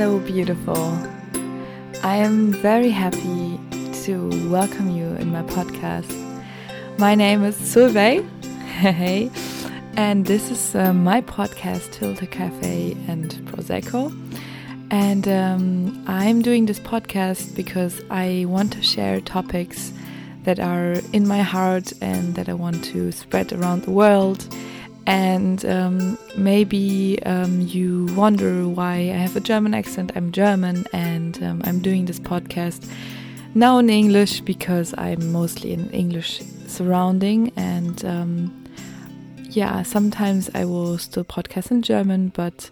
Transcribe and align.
Hello, 0.00 0.20
beautiful. 0.20 0.96
I 2.04 2.18
am 2.18 2.52
very 2.52 2.88
happy 2.88 3.58
to 4.04 4.48
welcome 4.48 4.90
you 4.90 5.06
in 5.16 5.32
my 5.32 5.42
podcast. 5.42 6.08
My 6.98 7.16
name 7.16 7.42
is 7.42 7.56
Solveig, 7.56 8.24
hey, 8.64 9.28
and 9.96 10.24
this 10.24 10.52
is 10.52 10.76
uh, 10.76 10.92
my 10.92 11.20
podcast, 11.20 11.96
Tilta 11.96 12.30
Cafe 12.30 12.96
and 13.08 13.32
Prosecco. 13.46 14.12
And 14.92 15.26
um, 15.26 16.04
I'm 16.06 16.42
doing 16.42 16.66
this 16.66 16.78
podcast 16.78 17.56
because 17.56 18.00
I 18.08 18.44
want 18.46 18.74
to 18.74 18.82
share 18.82 19.20
topics 19.20 19.92
that 20.44 20.60
are 20.60 20.92
in 21.12 21.26
my 21.26 21.42
heart 21.42 21.92
and 22.00 22.36
that 22.36 22.48
I 22.48 22.54
want 22.54 22.84
to 22.84 23.10
spread 23.10 23.52
around 23.52 23.82
the 23.82 23.90
world 23.90 24.46
and 25.08 25.64
um, 25.64 26.18
maybe 26.36 27.18
um, 27.24 27.62
you 27.62 28.04
wonder 28.14 28.68
why 28.68 28.96
I 28.96 29.16
have 29.16 29.36
a 29.36 29.40
German 29.40 29.72
accent. 29.72 30.12
I'm 30.14 30.32
German 30.32 30.84
and 30.92 31.42
um, 31.42 31.62
I'm 31.64 31.80
doing 31.80 32.04
this 32.04 32.20
podcast 32.20 32.86
now 33.54 33.78
in 33.78 33.88
English 33.88 34.42
because 34.42 34.94
I'm 34.98 35.32
mostly 35.32 35.72
in 35.72 35.88
English 35.92 36.42
surrounding. 36.66 37.52
And 37.56 38.04
um, 38.04 38.64
yeah, 39.44 39.82
sometimes 39.82 40.50
I 40.54 40.66
will 40.66 40.98
still 40.98 41.24
podcast 41.24 41.70
in 41.70 41.80
German, 41.80 42.28
but 42.28 42.68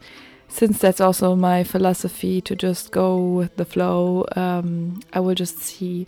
since 0.49 0.79
that's 0.79 1.01
also 1.01 1.37
my 1.37 1.65
philosophy 1.65 2.43
to 2.43 2.55
just 2.55 2.93
go 2.93 3.17
with 3.17 3.57
the 3.57 3.65
flow, 3.65 4.27
um, 4.37 5.01
I 5.15 5.21
will 5.21 5.35
just 5.35 5.61
see 5.61 6.07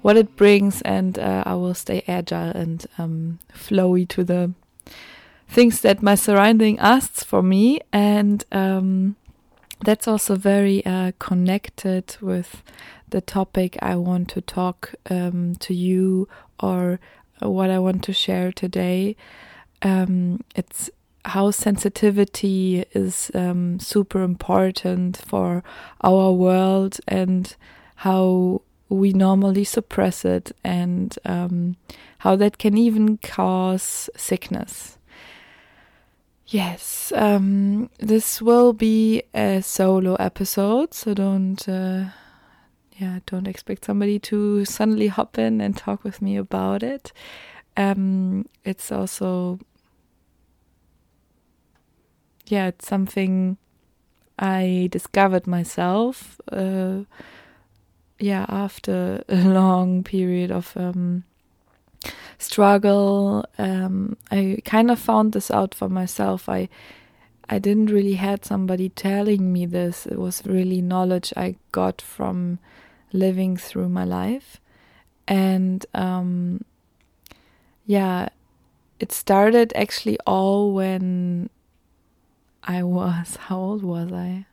what 0.00 0.16
it 0.16 0.36
brings 0.36 0.80
and 0.82 1.18
uh, 1.18 1.42
I 1.44 1.54
will 1.54 1.74
stay 1.74 2.02
agile 2.08 2.52
and 2.56 2.86
um, 2.96 3.40
flowy 3.52 4.08
to 4.08 4.24
the 4.24 4.52
things 5.48 5.80
that 5.80 6.02
my 6.02 6.14
surrounding 6.14 6.78
asks 6.78 7.22
for 7.22 7.42
me, 7.42 7.80
and 7.92 8.44
um, 8.52 9.16
that's 9.84 10.08
also 10.08 10.36
very 10.36 10.84
uh, 10.84 11.12
connected 11.18 12.16
with 12.20 12.62
the 13.08 13.20
topic 13.20 13.76
I 13.80 13.96
want 13.96 14.28
to 14.30 14.40
talk 14.40 14.94
um, 15.10 15.54
to 15.60 15.74
you 15.74 16.28
or 16.60 16.98
what 17.40 17.70
I 17.70 17.78
want 17.78 18.02
to 18.04 18.12
share 18.12 18.52
today. 18.52 19.16
Um, 19.82 20.40
it's 20.54 20.90
how 21.24 21.50
sensitivity 21.50 22.84
is 22.92 23.30
um, 23.34 23.78
super 23.80 24.22
important 24.22 25.16
for 25.16 25.62
our 26.00 26.32
world 26.32 26.98
and 27.08 27.54
how 27.96 28.62
we 28.88 29.12
normally 29.12 29.64
suppress 29.64 30.24
it 30.24 30.52
and 30.62 31.18
um, 31.24 31.76
how 32.18 32.36
that 32.36 32.58
can 32.58 32.78
even 32.78 33.18
cause 33.18 34.08
sickness. 34.16 34.98
Yes, 36.48 37.12
um, 37.16 37.90
this 37.98 38.40
will 38.40 38.72
be 38.72 39.24
a 39.34 39.60
solo 39.62 40.14
episode, 40.14 40.94
so 40.94 41.12
don't, 41.12 41.68
uh, 41.68 42.04
yeah, 42.96 43.18
don't 43.26 43.48
expect 43.48 43.84
somebody 43.84 44.20
to 44.20 44.64
suddenly 44.64 45.08
hop 45.08 45.38
in 45.38 45.60
and 45.60 45.76
talk 45.76 46.04
with 46.04 46.22
me 46.22 46.36
about 46.36 46.84
it. 46.84 47.12
Um, 47.76 48.46
it's 48.64 48.92
also, 48.92 49.58
yeah, 52.46 52.68
it's 52.68 52.86
something 52.86 53.56
I 54.38 54.88
discovered 54.92 55.48
myself. 55.48 56.40
Uh, 56.52 57.02
yeah, 58.20 58.46
after 58.48 59.24
a 59.28 59.36
long 59.48 60.04
period 60.04 60.52
of 60.52 60.76
um, 60.76 61.24
struggle. 62.38 63.44
Um, 63.58 64.16
I 64.30 64.58
kind 64.64 64.90
of 64.90 64.98
found 64.98 65.32
this 65.32 65.50
out 65.50 65.74
for 65.74 65.88
myself. 65.88 66.48
I 66.48 66.68
I 67.48 67.58
didn't 67.58 67.86
really 67.86 68.14
had 68.14 68.44
somebody 68.44 68.88
telling 68.88 69.52
me 69.52 69.66
this. 69.66 70.06
It 70.06 70.18
was 70.18 70.44
really 70.46 70.80
knowledge 70.80 71.32
I 71.36 71.56
got 71.70 72.00
from 72.00 72.58
living 73.12 73.56
through 73.56 73.88
my 73.88 74.04
life, 74.04 74.60
and 75.28 75.86
um, 75.94 76.64
yeah, 77.84 78.28
it 78.98 79.12
started 79.12 79.72
actually 79.76 80.18
all 80.26 80.72
when 80.72 81.50
I 82.64 82.82
was 82.82 83.36
how 83.42 83.58
old 83.58 83.82
was 83.82 84.12
I? 84.12 84.46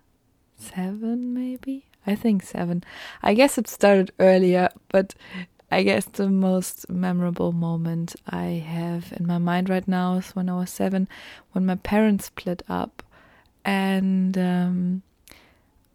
Seven, 0.57 1.33
maybe. 1.33 1.85
I 2.05 2.15
think 2.15 2.43
seven. 2.43 2.83
I 3.21 3.33
guess 3.33 3.57
it 3.57 3.67
started 3.67 4.11
earlier, 4.19 4.69
but 4.89 5.15
I 5.73 5.81
guess 5.81 6.05
the 6.05 6.29
most 6.29 6.87
memorable 6.87 7.51
moment 7.51 8.15
I 8.27 8.63
have 8.63 9.11
in 9.13 9.25
my 9.25 9.39
mind 9.39 9.69
right 9.69 9.87
now 9.87 10.17
is 10.17 10.29
when 10.35 10.47
I 10.47 10.55
was 10.55 10.69
seven, 10.69 11.07
when 11.53 11.65
my 11.65 11.73
parents 11.73 12.25
split 12.25 12.61
up, 12.69 13.01
and 13.65 14.37
um, 14.37 15.01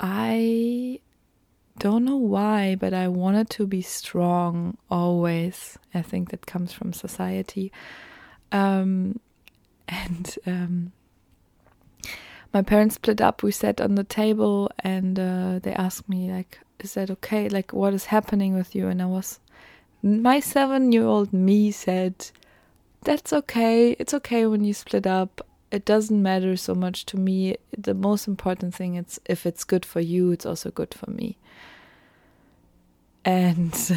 I 0.00 0.98
don't 1.78 2.04
know 2.04 2.16
why, 2.16 2.74
but 2.74 2.92
I 2.92 3.06
wanted 3.06 3.50
to 3.50 3.68
be 3.68 3.80
strong 3.80 4.76
always. 4.90 5.78
I 5.94 6.02
think 6.02 6.30
that 6.30 6.44
comes 6.44 6.72
from 6.72 6.92
society, 6.92 7.70
um, 8.50 9.20
and 9.88 10.36
um, 10.44 10.92
my 12.52 12.62
parents 12.62 12.96
split 12.96 13.20
up. 13.20 13.44
We 13.44 13.52
sat 13.52 13.80
on 13.80 13.94
the 13.94 14.02
table, 14.02 14.72
and 14.80 15.20
uh, 15.20 15.60
they 15.62 15.72
asked 15.72 16.08
me 16.08 16.32
like, 16.32 16.58
"Is 16.80 16.94
that 16.94 17.12
okay? 17.12 17.48
Like, 17.48 17.72
what 17.72 17.94
is 17.94 18.06
happening 18.06 18.54
with 18.54 18.74
you?" 18.74 18.88
And 18.88 19.00
I 19.00 19.06
was 19.06 19.38
my 20.02 20.40
seven 20.40 20.92
year 20.92 21.04
old 21.04 21.32
me 21.32 21.70
said, 21.70 22.30
That's 23.02 23.32
okay. 23.32 23.92
It's 23.98 24.14
okay 24.14 24.46
when 24.46 24.64
you 24.64 24.74
split 24.74 25.06
up. 25.06 25.46
It 25.70 25.84
doesn't 25.84 26.22
matter 26.22 26.56
so 26.56 26.74
much 26.74 27.04
to 27.06 27.16
me. 27.16 27.56
The 27.76 27.94
most 27.94 28.26
important 28.26 28.74
thing 28.74 28.94
is 28.96 29.20
if 29.26 29.44
it's 29.44 29.64
good 29.64 29.84
for 29.84 30.00
you, 30.00 30.32
it's 30.32 30.46
also 30.46 30.70
good 30.70 30.94
for 30.94 31.10
me. 31.10 31.36
And 33.24 33.74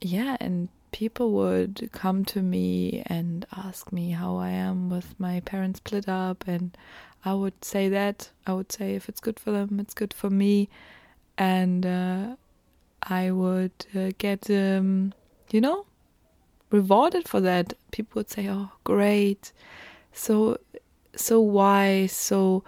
yeah, 0.00 0.36
and 0.40 0.68
people 0.92 1.32
would 1.32 1.88
come 1.92 2.24
to 2.26 2.42
me 2.42 3.02
and 3.06 3.46
ask 3.56 3.90
me 3.92 4.10
how 4.10 4.36
I 4.36 4.50
am 4.50 4.90
with 4.90 5.18
my 5.18 5.40
parents 5.40 5.78
split 5.78 6.08
up 6.08 6.44
and 6.46 6.76
I 7.24 7.34
would 7.34 7.64
say 7.64 7.88
that 7.88 8.30
I 8.46 8.52
would 8.52 8.70
say 8.70 8.94
if 8.94 9.08
it's 9.08 9.20
good 9.20 9.40
for 9.40 9.50
them 9.50 9.80
it's 9.80 9.94
good 9.94 10.12
for 10.12 10.30
me 10.30 10.68
and 11.38 11.86
uh, 11.86 12.36
I 13.02 13.30
would 13.30 13.72
uh, 13.94 14.12
get, 14.18 14.48
um, 14.50 15.12
you 15.50 15.60
know, 15.60 15.86
rewarded 16.70 17.28
for 17.28 17.40
that. 17.40 17.74
People 17.90 18.20
would 18.20 18.30
say, 18.30 18.48
"Oh, 18.48 18.70
great, 18.84 19.52
so 20.12 20.58
so 21.16 21.40
wise, 21.40 22.12
so 22.12 22.64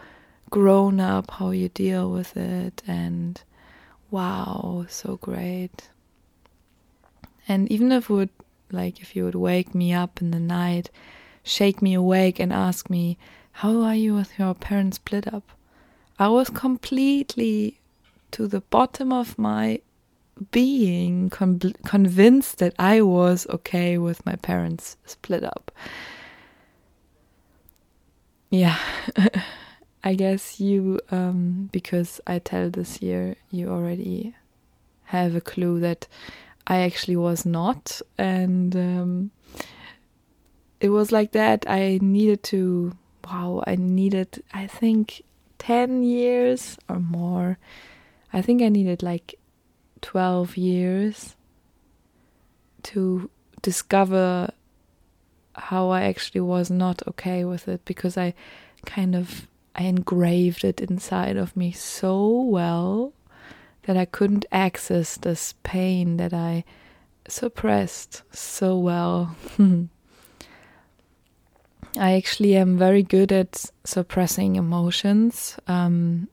grown 0.50 1.00
up, 1.00 1.30
how 1.30 1.50
you 1.50 1.68
deal 1.68 2.10
with 2.10 2.36
it," 2.36 2.82
and 2.86 3.40
wow, 4.10 4.86
so 4.88 5.16
great. 5.16 5.90
And 7.46 7.70
even 7.70 7.92
if 7.92 8.10
would 8.10 8.30
like 8.72 9.00
if 9.00 9.14
you 9.14 9.24
would 9.24 9.34
wake 9.36 9.74
me 9.74 9.92
up 9.92 10.20
in 10.20 10.30
the 10.32 10.40
night, 10.40 10.90
shake 11.44 11.80
me 11.80 11.94
awake, 11.94 12.40
and 12.40 12.52
ask 12.52 12.90
me, 12.90 13.18
"How 13.52 13.82
are 13.82 13.94
you 13.94 14.14
with 14.14 14.38
your 14.38 14.54
parents 14.54 14.96
split 14.96 15.32
up?" 15.32 15.50
I 16.18 16.28
was 16.28 16.50
completely 16.50 17.80
to 18.32 18.46
the 18.48 18.60
bottom 18.62 19.12
of 19.12 19.38
my 19.38 19.80
being 20.50 21.30
con 21.30 21.60
convinced 21.84 22.58
that 22.58 22.74
I 22.78 23.02
was 23.02 23.46
okay 23.48 23.98
with 23.98 24.24
my 24.26 24.36
parents 24.36 24.96
split 25.06 25.44
up. 25.44 25.70
Yeah, 28.50 28.78
I 30.04 30.14
guess 30.14 30.60
you, 30.60 31.00
um, 31.10 31.70
because 31.72 32.20
I 32.26 32.38
tell 32.38 32.70
this 32.70 33.02
year, 33.02 33.36
you 33.50 33.68
already 33.70 34.34
have 35.04 35.34
a 35.34 35.40
clue 35.40 35.80
that 35.80 36.06
I 36.66 36.80
actually 36.80 37.16
was 37.16 37.44
not. 37.46 38.00
And 38.18 38.76
um, 38.76 39.30
it 40.80 40.90
was 40.90 41.10
like 41.10 41.32
that. 41.32 41.64
I 41.68 41.98
needed 42.02 42.42
to, 42.44 42.96
wow, 43.24 43.64
I 43.66 43.76
needed, 43.76 44.42
I 44.52 44.66
think, 44.66 45.22
10 45.58 46.02
years 46.02 46.76
or 46.88 47.00
more. 47.00 47.58
I 48.32 48.42
think 48.42 48.62
I 48.62 48.68
needed 48.68 49.02
like 49.02 49.38
12 50.04 50.58
years 50.58 51.34
to 52.82 53.30
discover 53.62 54.52
how 55.54 55.88
I 55.88 56.02
actually 56.02 56.42
was 56.42 56.70
not 56.70 57.02
okay 57.08 57.46
with 57.46 57.68
it 57.68 57.86
because 57.86 58.18
I 58.18 58.34
kind 58.84 59.16
of 59.16 59.48
I 59.74 59.84
engraved 59.84 60.62
it 60.62 60.82
inside 60.82 61.38
of 61.38 61.56
me 61.56 61.72
so 61.72 62.42
well 62.42 63.14
that 63.84 63.96
I 63.96 64.04
couldn't 64.04 64.44
access 64.52 65.16
this 65.16 65.54
pain 65.62 66.18
that 66.18 66.34
I 66.34 66.64
suppressed 67.26 68.22
so 68.30 68.78
well. 68.78 69.34
I 71.96 72.12
actually 72.12 72.56
am 72.56 72.76
very 72.76 73.02
good 73.02 73.32
at 73.32 73.70
suppressing 73.84 74.56
emotions. 74.56 75.56
Um, 75.66 76.28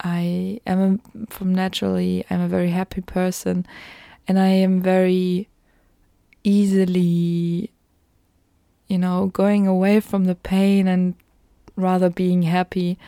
I 0.00 0.60
am 0.66 1.00
a, 1.14 1.26
from 1.32 1.54
naturally 1.54 2.24
I'm 2.30 2.40
a 2.40 2.48
very 2.48 2.70
happy 2.70 3.00
person 3.00 3.66
and 4.26 4.38
I 4.38 4.48
am 4.48 4.80
very 4.80 5.48
easily 6.44 7.70
you 8.86 8.98
know 8.98 9.26
going 9.26 9.66
away 9.66 10.00
from 10.00 10.24
the 10.24 10.34
pain 10.34 10.86
and 10.88 11.14
rather 11.78 12.10
being 12.10 12.42
happy. 12.42 12.98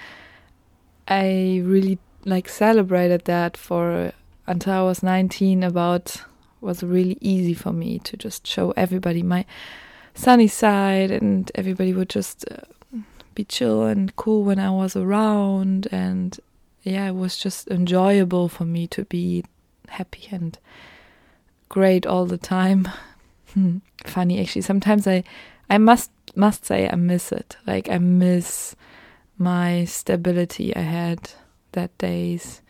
I 1.09 1.61
really 1.65 1.99
like 2.25 2.49
celebrated 2.49 3.25
that 3.25 3.57
for 3.57 4.13
until 4.47 4.73
I 4.73 4.83
was 4.83 5.03
19 5.03 5.63
about 5.63 6.23
was 6.61 6.83
really 6.83 7.19
easy 7.21 7.55
for 7.55 7.73
me 7.73 7.99
to 8.01 8.17
just 8.17 8.47
show 8.47 8.73
everybody 8.73 9.23
my 9.23 9.45
sunny 10.15 10.47
side 10.47 11.11
and 11.11 11.51
everybody 11.55 11.93
would 11.93 12.11
just 12.11 12.45
uh, 12.51 12.99
be 13.35 13.45
chill 13.45 13.85
and 13.85 14.15
cool 14.17 14.45
when 14.45 14.59
I 14.59 14.71
was 14.71 14.95
around 14.95 15.89
and 15.91 16.39
yeah 16.82 17.09
it 17.09 17.15
was 17.15 17.37
just 17.37 17.69
enjoyable 17.69 18.49
for 18.49 18.65
me 18.65 18.87
to 18.88 19.05
be 19.05 19.44
happy 19.88 20.29
and 20.31 20.59
great 21.69 22.06
all 22.06 22.27
the 22.27 22.38
time. 22.38 22.88
Funny 24.05 24.41
actually. 24.41 24.62
Sometimes 24.62 25.06
I 25.06 25.25
I 25.71 25.79
must 25.79 26.11
must 26.37 26.67
say 26.67 26.88
I 26.88 26.97
miss 26.97 27.32
it. 27.32 27.56
Like 27.67 27.88
I 27.88 27.99
miss 27.99 28.77
my 29.38 29.85
stability 29.87 30.77
I 30.77 30.81
had 30.81 31.31
that 31.73 31.97
days. 31.97 32.61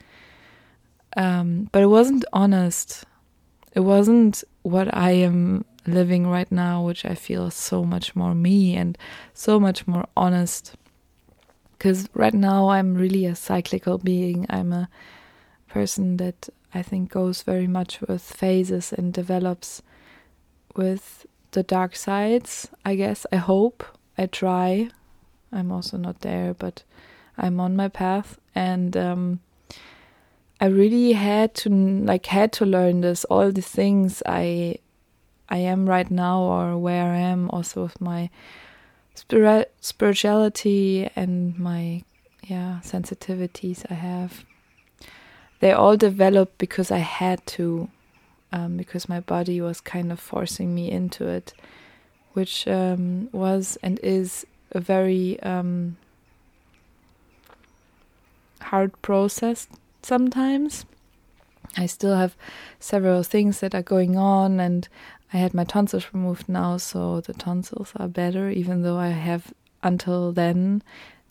Um, 1.16 1.68
but 1.72 1.82
it 1.82 1.88
wasn't 1.88 2.24
honest. 2.32 3.04
It 3.74 3.80
wasn't 3.80 4.44
what 4.62 4.94
I 4.94 5.10
am 5.10 5.64
living 5.86 6.26
right 6.26 6.50
now, 6.52 6.84
which 6.84 7.04
I 7.04 7.14
feel 7.14 7.50
so 7.50 7.84
much 7.84 8.14
more 8.14 8.34
me 8.34 8.76
and 8.76 8.96
so 9.34 9.58
much 9.58 9.86
more 9.88 10.06
honest. 10.16 10.76
Because 11.80 12.10
right 12.12 12.34
now 12.34 12.68
I'm 12.68 12.94
really 12.94 13.24
a 13.24 13.34
cyclical 13.34 13.96
being. 13.96 14.44
I'm 14.50 14.70
a 14.70 14.90
person 15.66 16.18
that 16.18 16.50
I 16.74 16.82
think 16.82 17.10
goes 17.10 17.40
very 17.40 17.66
much 17.66 18.02
with 18.02 18.20
phases 18.20 18.92
and 18.92 19.14
develops 19.14 19.80
with 20.76 21.24
the 21.52 21.62
dark 21.62 21.96
sides, 21.96 22.68
I 22.84 22.96
guess. 22.96 23.24
I 23.32 23.36
hope. 23.36 23.82
I 24.18 24.26
try. 24.26 24.90
I'm 25.50 25.72
also 25.72 25.96
not 25.96 26.20
there, 26.20 26.52
but 26.52 26.82
I'm 27.38 27.58
on 27.60 27.76
my 27.76 27.88
path. 27.88 28.38
And 28.54 28.94
um, 28.94 29.40
I 30.60 30.66
really 30.66 31.12
had 31.12 31.54
to 31.54 31.70
like 31.70 32.26
had 32.26 32.52
to 32.60 32.66
learn 32.66 33.00
this 33.00 33.24
all 33.24 33.50
the 33.50 33.62
things 33.62 34.22
I 34.26 34.76
I 35.48 35.56
am 35.56 35.88
right 35.88 36.10
now 36.10 36.40
or 36.42 36.76
where 36.76 37.10
I 37.10 37.20
am 37.20 37.48
also 37.48 37.84
with 37.84 38.02
my 38.02 38.28
spiri- 39.28 39.66
spirituality 39.80 41.10
and 41.16 41.58
my 41.58 42.02
yeah 42.42 42.80
sensitivities 42.82 43.84
I 43.90 43.94
have 43.94 44.44
they 45.60 45.72
all 45.72 45.96
developed 45.96 46.58
because 46.58 46.90
I 46.90 46.98
had 46.98 47.44
to 47.46 47.88
um, 48.52 48.76
because 48.76 49.08
my 49.08 49.20
body 49.20 49.60
was 49.60 49.80
kind 49.80 50.10
of 50.10 50.18
forcing 50.18 50.74
me 50.74 50.90
into 50.90 51.26
it 51.28 51.52
which 52.32 52.66
um, 52.68 53.28
was 53.32 53.76
and 53.82 53.98
is 54.02 54.46
a 54.72 54.80
very 54.80 55.40
um, 55.42 55.96
hard 58.60 59.00
process 59.02 59.66
sometimes. 60.02 60.84
I 61.76 61.86
still 61.86 62.16
have 62.16 62.36
several 62.78 63.22
things 63.22 63.60
that 63.60 63.74
are 63.74 63.82
going 63.82 64.16
on, 64.16 64.58
and 64.58 64.88
I 65.32 65.36
had 65.36 65.54
my 65.54 65.64
tonsils 65.64 66.08
removed 66.12 66.48
now, 66.48 66.76
so 66.76 67.20
the 67.20 67.32
tonsils 67.32 67.92
are 67.96 68.08
better, 68.08 68.50
even 68.50 68.82
though 68.82 68.98
I 68.98 69.08
have 69.08 69.52
until 69.82 70.32
then 70.32 70.82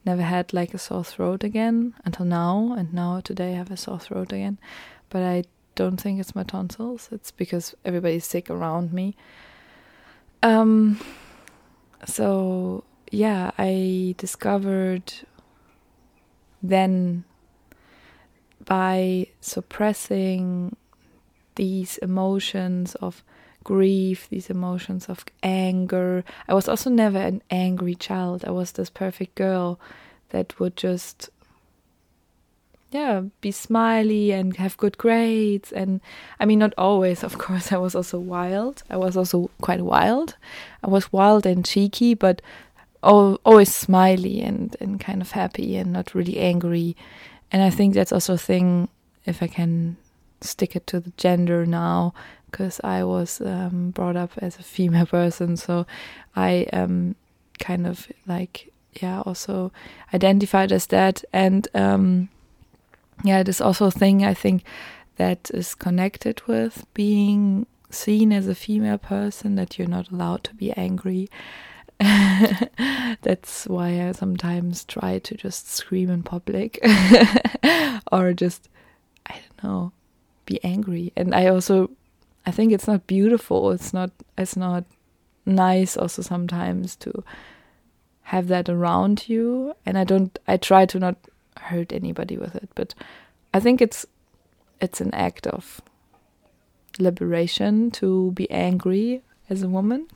never 0.06 0.22
had 0.22 0.54
like 0.54 0.74
a 0.74 0.78
sore 0.78 1.04
throat 1.04 1.44
again 1.44 1.94
until 2.06 2.26
now, 2.26 2.74
and 2.78 2.94
now 2.94 3.20
today 3.20 3.54
I 3.54 3.58
have 3.58 3.72
a 3.72 3.78
sore 3.78 4.00
throat 4.00 4.32
again. 4.32 4.58
But 5.10 5.24
I 5.24 5.44
don't 5.76 5.98
think 5.98 6.20
it's 6.20 6.36
my 6.36 6.44
tonsils, 6.44 7.10
it's 7.12 7.32
because 7.32 7.76
everybody's 7.84 8.26
sick 8.26 8.50
around 8.50 8.94
me. 8.94 9.16
Um, 10.42 11.00
so 12.06 12.86
yeah, 13.12 13.52
I 13.58 14.16
discovered 14.18 15.14
then 16.64 17.26
by 18.66 19.28
suppressing 19.42 20.76
these 21.56 21.98
emotions 21.98 22.96
of 22.96 23.24
grief, 23.64 24.28
these 24.30 24.50
emotions 24.50 25.10
of 25.10 25.26
anger. 25.44 26.24
I 26.48 26.54
was 26.54 26.68
also 26.68 26.90
never 26.90 27.18
an 27.18 27.42
angry 27.50 27.96
child. 27.96 28.44
I 28.46 28.52
was 28.52 28.72
this 28.72 28.90
perfect 28.90 29.36
girl 29.36 29.80
that 30.30 30.60
would 30.60 30.76
just 30.76 31.30
yeah, 32.92 33.22
be 33.42 33.52
smiley 33.52 34.32
and 34.32 34.58
have 34.58 34.76
good 34.78 34.98
grades 34.98 35.72
and 35.72 36.02
I 36.40 36.46
mean 36.46 36.60
not 36.60 36.74
always, 36.78 37.24
of 37.24 37.38
course. 37.38 37.72
I 37.72 37.78
was 37.78 37.96
also 37.96 38.18
wild. 38.18 38.84
I 38.90 38.98
was 38.98 39.16
also 39.16 39.52
quite 39.62 39.82
wild. 39.82 40.36
I 40.84 40.88
was 40.90 41.14
wild 41.14 41.46
and 41.46 41.64
cheeky, 41.64 42.16
but 42.16 42.42
always 43.02 43.74
smiley 43.74 44.42
and 44.42 44.76
and 44.82 45.00
kind 45.00 45.22
of 45.22 45.32
happy 45.32 45.78
and 45.78 45.94
not 45.94 46.14
really 46.14 46.38
angry 46.38 46.98
and 47.52 47.62
I 47.64 47.70
think 47.70 47.94
that's 47.94 48.12
also 48.12 48.34
a 48.34 48.38
thing 48.38 48.90
if 49.26 49.42
I 49.42 49.48
can 49.48 49.98
stick 50.42 50.76
it 50.76 50.88
to 50.88 51.00
the 51.00 51.12
gender 51.18 51.66
now 51.66 52.14
because 52.50 52.82
I 52.84 53.04
was 53.04 53.42
um, 53.42 53.92
brought 53.92 54.16
up 54.16 54.32
as 54.38 54.58
a 54.58 54.64
female 54.64 55.06
person. 55.18 55.58
So 55.58 55.86
I 56.36 56.68
um 56.74 57.16
kind 57.60 57.86
of 57.86 58.08
like 58.26 58.72
yeah 59.02 59.22
also 59.22 59.72
identified 60.14 60.72
as 60.72 60.88
that. 60.88 61.24
And 61.34 61.68
um 61.74 62.30
yeah 63.24 63.40
it 63.40 63.50
is 63.50 63.62
also 63.62 63.90
thing 63.90 64.24
I 64.24 64.34
think 64.34 64.64
that 65.18 65.52
is 65.54 65.76
connected 65.76 66.42
with 66.48 66.86
being 66.94 67.68
seen 67.92 68.32
as 68.32 68.48
a 68.48 68.56
female 68.56 68.98
person 68.98 69.56
that 69.56 69.78
you're 69.78 69.88
not 69.88 70.10
allowed 70.12 70.44
to 70.46 70.54
be 70.54 70.72
angry. 70.74 71.30
That's 72.00 73.68
why 73.68 74.08
I 74.08 74.12
sometimes 74.14 74.86
try 74.86 75.20
to 75.20 75.36
just 75.36 75.70
scream 75.70 76.10
in 76.10 76.24
public 76.24 76.80
or 78.12 78.34
just, 78.34 78.70
I 79.26 79.34
don't 79.34 79.64
know, 79.64 79.92
be 80.50 80.60
angry. 80.64 81.14
And 81.16 81.36
I 81.36 81.48
also, 81.48 81.92
I 82.46 82.52
think 82.52 82.74
it's 82.74 82.88
not 82.88 83.06
beautiful. 83.06 83.72
It's 83.72 83.94
not, 83.94 84.10
it's 84.38 84.58
not 84.58 84.84
nice 85.46 85.96
also 85.96 86.24
sometimes 86.24 86.96
to 86.98 87.24
have 88.24 88.48
that 88.48 88.68
around 88.68 89.30
you. 89.30 89.76
And 89.86 89.98
I 89.98 90.04
don't, 90.04 90.38
I 90.48 90.58
try 90.58 90.88
to 90.88 91.00
not 91.00 91.18
hurt 91.58 91.94
anybody 91.94 92.36
with 92.36 92.56
it, 92.56 92.70
but 92.74 92.96
I 93.54 93.60
think 93.60 93.80
it's, 93.80 94.08
it's 94.82 95.00
an 95.00 95.14
act 95.14 95.46
of 95.46 95.82
liberation 96.98 97.92
to 97.92 98.32
be 98.32 98.50
angry 98.50 99.22
as 99.52 99.62
a 99.62 99.70
woman. 99.70 100.08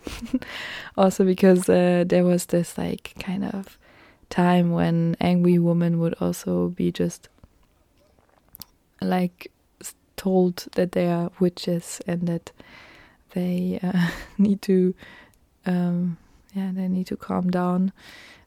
also 0.98 1.24
because 1.26 1.70
uh, 1.70 2.06
there 2.08 2.24
was 2.24 2.48
this 2.48 2.76
like 2.76 3.14
kind 3.20 3.46
of 3.46 3.78
time 4.32 4.72
when 4.72 5.16
angry 5.22 5.60
women 5.60 6.00
would 6.00 6.16
also 6.20 6.70
be 6.70 6.92
just 6.92 7.30
like 9.00 9.53
told 10.24 10.56
that 10.76 10.94
they 10.94 11.08
are 11.08 11.32
witches 11.40 12.02
and 12.08 12.28
that 12.28 12.52
they 13.32 13.80
uh, 13.84 14.10
need 14.38 14.62
to 14.62 14.96
um, 15.66 16.18
yeah 16.54 16.72
they 16.74 16.88
need 16.88 17.08
to 17.08 17.18
calm 17.18 17.50
down. 17.50 17.92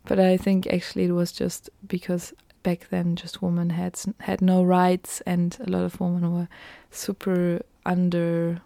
But 0.08 0.20
i 0.20 0.36
think 0.36 0.66
actually 0.68 1.06
it 1.06 1.12
was 1.12 1.32
just 1.32 1.68
because 1.86 2.32
back 2.62 2.88
then 2.90 3.16
just 3.16 3.42
women 3.42 3.70
had 3.70 3.94
had 4.20 4.40
no 4.40 4.62
rights 4.62 5.22
and 5.26 5.56
a 5.66 5.70
lot 5.70 5.84
of 5.84 6.00
women 6.00 6.32
were 6.32 6.48
super 6.90 7.60
under 7.84 8.60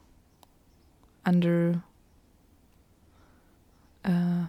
under 1.25 1.83
uh, 4.05 4.47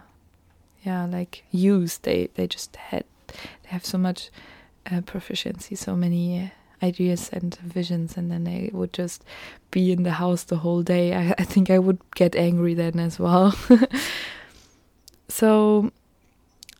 yeah 0.82 1.06
like 1.06 1.44
used. 1.50 2.02
They 2.02 2.28
they 2.34 2.46
just 2.46 2.76
had 2.76 3.04
they 3.62 3.70
have 3.70 3.84
so 3.84 3.98
much 3.98 4.30
uh, 4.90 5.00
proficiency 5.02 5.74
so 5.74 5.96
many 5.96 6.52
ideas 6.82 7.30
and 7.32 7.54
visions 7.56 8.16
and 8.16 8.30
then 8.30 8.46
I 8.48 8.70
would 8.72 8.92
just 8.92 9.24
be 9.70 9.92
in 9.92 10.02
the 10.02 10.12
house 10.12 10.44
the 10.44 10.56
whole 10.56 10.82
day. 10.82 11.14
I, 11.14 11.34
I 11.38 11.44
think 11.44 11.70
i 11.70 11.78
would 11.78 11.98
get 12.14 12.34
angry 12.36 12.74
then 12.74 12.98
as 12.98 13.18
well. 13.18 13.54
So 15.32 15.90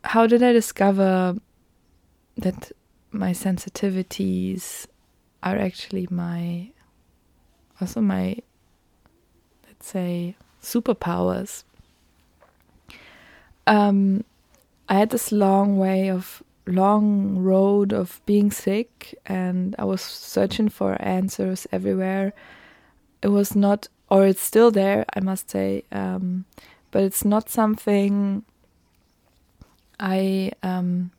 how 0.03 0.27
did 0.27 0.43
i 0.43 0.51
discover 0.51 1.35
that 2.37 2.71
my 3.11 3.31
sensitivities 3.31 4.85
are 5.41 5.57
actually 5.57 6.07
my 6.11 6.69
also 7.81 7.99
my 7.99 8.37
let's 9.67 9.87
say 9.87 10.35
superpowers? 10.61 11.63
Um, 13.65 14.23
I 14.87 14.99
had 14.99 15.09
this 15.09 15.31
long 15.31 15.79
way 15.79 16.11
of 16.11 16.42
long 16.65 17.37
road 17.37 17.93
of 17.93 18.21
being 18.25 18.51
sick 18.51 19.17
and 19.25 19.75
I 19.77 19.83
was 19.83 20.01
searching 20.01 20.69
for 20.69 20.95
answers 21.01 21.67
everywhere. 21.71 22.33
It 23.21 23.29
was 23.29 23.55
not 23.55 23.87
or 24.09 24.25
it's 24.25 24.41
still 24.41 24.69
there, 24.69 25.05
I 25.15 25.21
must 25.21 25.49
say, 25.49 25.83
um, 25.91 26.45
but 26.91 27.03
it's 27.03 27.25
not 27.25 27.49
something 27.49 28.43
I 29.99 30.51
um, 30.61 31.11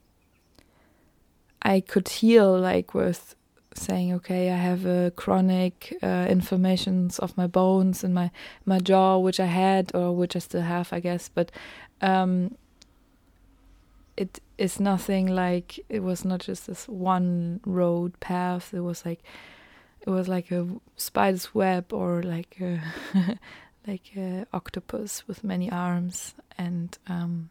I 1.63 1.81
could 1.81 2.09
heal 2.09 2.59
like 2.59 2.95
with 2.95 3.35
saying, 3.75 4.13
okay, 4.13 4.51
I 4.53 4.57
have 4.57 4.87
a 4.87 5.13
chronic 5.17 5.97
uh, 6.03 6.27
inflammations 6.29 7.19
of 7.19 7.37
my 7.37 7.47
bones 7.47 8.05
in 8.05 8.15
my 8.15 8.31
my 8.65 8.79
jaw, 8.79 9.19
which 9.19 9.41
I 9.41 9.47
had 9.47 9.91
or 9.95 10.13
which 10.13 10.37
I 10.37 10.39
still 10.39 10.63
have, 10.63 10.93
I 10.93 11.01
guess. 11.01 11.29
But 11.29 11.51
um, 12.01 12.57
it 14.17 14.41
is 14.59 14.79
nothing 14.79 15.27
like 15.27 15.81
it 15.89 16.03
was 16.03 16.25
not 16.25 16.41
just 16.41 16.67
this 16.67 16.89
one 16.89 17.61
road 17.65 18.19
path. 18.21 18.73
It 18.73 18.81
was 18.81 19.05
like 19.05 19.23
it 20.01 20.11
was 20.11 20.29
like 20.29 20.51
a 20.51 20.67
spider's 20.97 21.55
web 21.55 21.93
or 21.93 22.23
like 22.23 22.57
a 22.61 22.81
like 23.87 24.11
a 24.17 24.47
octopus 24.53 25.27
with 25.27 25.45
many 25.45 25.71
arms. 25.71 26.35
And 26.57 26.97
um, 27.09 27.51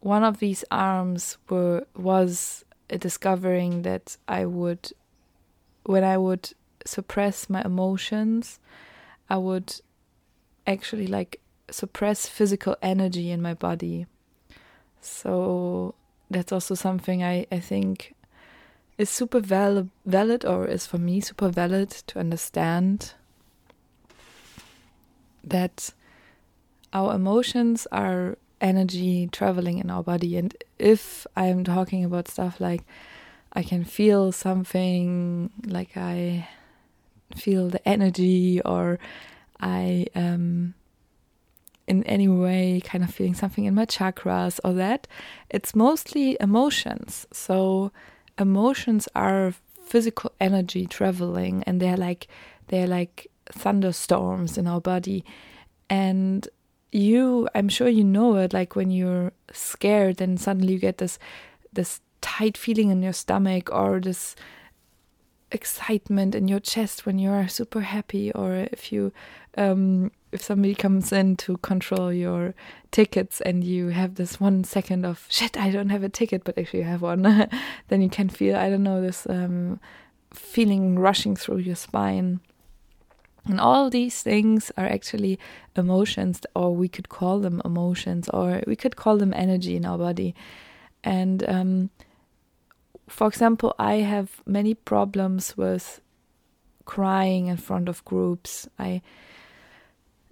one 0.00 0.24
of 0.24 0.38
these 0.38 0.64
arms 0.70 1.38
were 1.48 1.86
was 1.96 2.64
discovering 2.88 3.82
that 3.82 4.16
I 4.26 4.46
would 4.46 4.92
when 5.84 6.04
I 6.04 6.18
would 6.18 6.52
suppress 6.86 7.50
my 7.50 7.62
emotions 7.62 8.58
I 9.30 9.36
would 9.36 9.80
actually 10.66 11.06
like 11.06 11.40
suppress 11.70 12.26
physical 12.26 12.76
energy 12.82 13.30
in 13.30 13.40
my 13.40 13.54
body 13.54 14.06
so 15.00 15.94
that's 16.30 16.52
also 16.52 16.74
something 16.74 17.22
I, 17.22 17.46
I 17.50 17.58
think 17.60 18.14
is 18.98 19.10
super 19.10 19.40
val- 19.40 19.88
valid 20.04 20.44
or 20.44 20.66
is 20.66 20.86
for 20.86 20.98
me 20.98 21.20
super 21.20 21.48
valid 21.48 21.90
to 21.90 22.18
understand 22.18 23.14
that 25.42 25.90
our 26.92 27.14
emotions 27.14 27.86
are 27.90 28.36
energy 28.60 29.28
traveling 29.32 29.78
in 29.78 29.90
our 29.90 30.02
body. 30.02 30.36
And 30.36 30.54
if 30.78 31.26
I'm 31.36 31.64
talking 31.64 32.04
about 32.04 32.28
stuff 32.28 32.60
like 32.60 32.82
I 33.52 33.62
can 33.62 33.84
feel 33.84 34.32
something, 34.32 35.50
like 35.66 35.96
I 35.96 36.48
feel 37.36 37.68
the 37.68 37.86
energy, 37.88 38.60
or 38.62 38.98
I 39.60 40.06
um 40.14 40.74
in 41.90 42.04
any 42.04 42.28
way 42.28 42.80
kind 42.84 43.02
of 43.02 43.12
feeling 43.12 43.34
something 43.34 43.64
in 43.64 43.74
my 43.74 43.84
chakras 43.84 44.60
or 44.64 44.72
that, 44.74 45.08
it's 45.50 45.74
mostly 45.74 46.36
emotions. 46.40 47.26
So 47.32 47.90
emotions 48.38 49.08
are 49.16 49.52
physical 49.82 50.30
energy 50.40 50.86
traveling 50.86 51.64
and 51.64 51.82
they're 51.82 51.96
like 51.96 52.28
they're 52.68 52.86
like 52.86 53.26
thunderstorms 53.50 54.56
in 54.56 54.68
our 54.68 54.80
body 54.80 55.24
and 55.88 56.48
you 56.92 57.48
i'm 57.56 57.68
sure 57.68 57.88
you 57.88 58.04
know 58.04 58.36
it 58.36 58.52
like 58.52 58.76
when 58.76 58.92
you're 58.92 59.32
scared 59.52 60.20
and 60.20 60.40
suddenly 60.40 60.74
you 60.74 60.78
get 60.78 60.98
this 60.98 61.18
this 61.72 62.00
tight 62.20 62.56
feeling 62.56 62.90
in 62.90 63.02
your 63.02 63.12
stomach 63.12 63.68
or 63.72 63.98
this 63.98 64.36
excitement 65.50 66.36
in 66.36 66.46
your 66.46 66.60
chest 66.60 67.04
when 67.04 67.18
you're 67.18 67.48
super 67.48 67.80
happy 67.80 68.30
or 68.32 68.54
if 68.70 68.92
you 68.92 69.12
um 69.58 70.12
if 70.32 70.42
somebody 70.42 70.74
comes 70.74 71.12
in 71.12 71.36
to 71.36 71.56
control 71.58 72.12
your 72.12 72.54
tickets 72.90 73.40
and 73.40 73.64
you 73.64 73.88
have 73.88 74.14
this 74.14 74.40
one 74.40 74.64
second 74.64 75.04
of 75.04 75.26
shit 75.28 75.56
i 75.56 75.70
don't 75.70 75.90
have 75.90 76.02
a 76.02 76.08
ticket 76.08 76.44
but 76.44 76.56
actually 76.58 76.80
you 76.80 76.84
have 76.84 77.02
one 77.02 77.22
then 77.88 78.02
you 78.02 78.08
can 78.08 78.28
feel 78.28 78.56
i 78.56 78.68
don't 78.68 78.82
know 78.82 79.00
this 79.00 79.26
um 79.28 79.80
feeling 80.32 80.98
rushing 80.98 81.34
through 81.34 81.58
your 81.58 81.76
spine 81.76 82.40
and 83.46 83.60
all 83.60 83.90
these 83.90 84.22
things 84.22 84.70
are 84.76 84.86
actually 84.86 85.38
emotions, 85.76 86.40
or 86.54 86.74
we 86.74 86.88
could 86.88 87.08
call 87.08 87.40
them 87.40 87.62
emotions, 87.64 88.28
or 88.28 88.62
we 88.66 88.76
could 88.76 88.96
call 88.96 89.16
them 89.16 89.32
energy 89.34 89.76
in 89.76 89.86
our 89.86 89.98
body. 89.98 90.34
And 91.02 91.48
um, 91.48 91.90
for 93.08 93.26
example, 93.26 93.74
I 93.78 93.94
have 93.94 94.42
many 94.46 94.74
problems 94.74 95.56
with 95.56 96.00
crying 96.84 97.46
in 97.46 97.56
front 97.56 97.88
of 97.88 98.04
groups. 98.04 98.68
I 98.78 99.00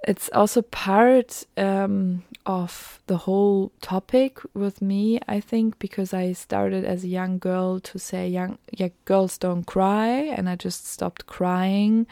it's 0.07 0.31
also 0.33 0.62
part 0.62 1.45
um, 1.57 2.23
of 2.47 3.00
the 3.09 3.17
whole 3.17 3.73
topic 3.81 4.38
with 4.55 4.81
me, 4.81 5.19
I 5.26 5.40
think, 5.40 5.78
because 5.78 6.14
I 6.14 6.33
started 6.33 6.85
as 6.85 7.05
a 7.05 7.09
young 7.09 7.38
girl 7.38 7.81
to 7.81 7.99
say 7.99 8.28
young 8.28 8.59
yeah, 8.71 8.88
girls 9.05 9.38
don't 9.38 9.64
cry, 9.64 10.09
and 10.09 10.49
I 10.49 10.57
just 10.57 10.87
stopped 10.87 11.26
crying 11.26 12.07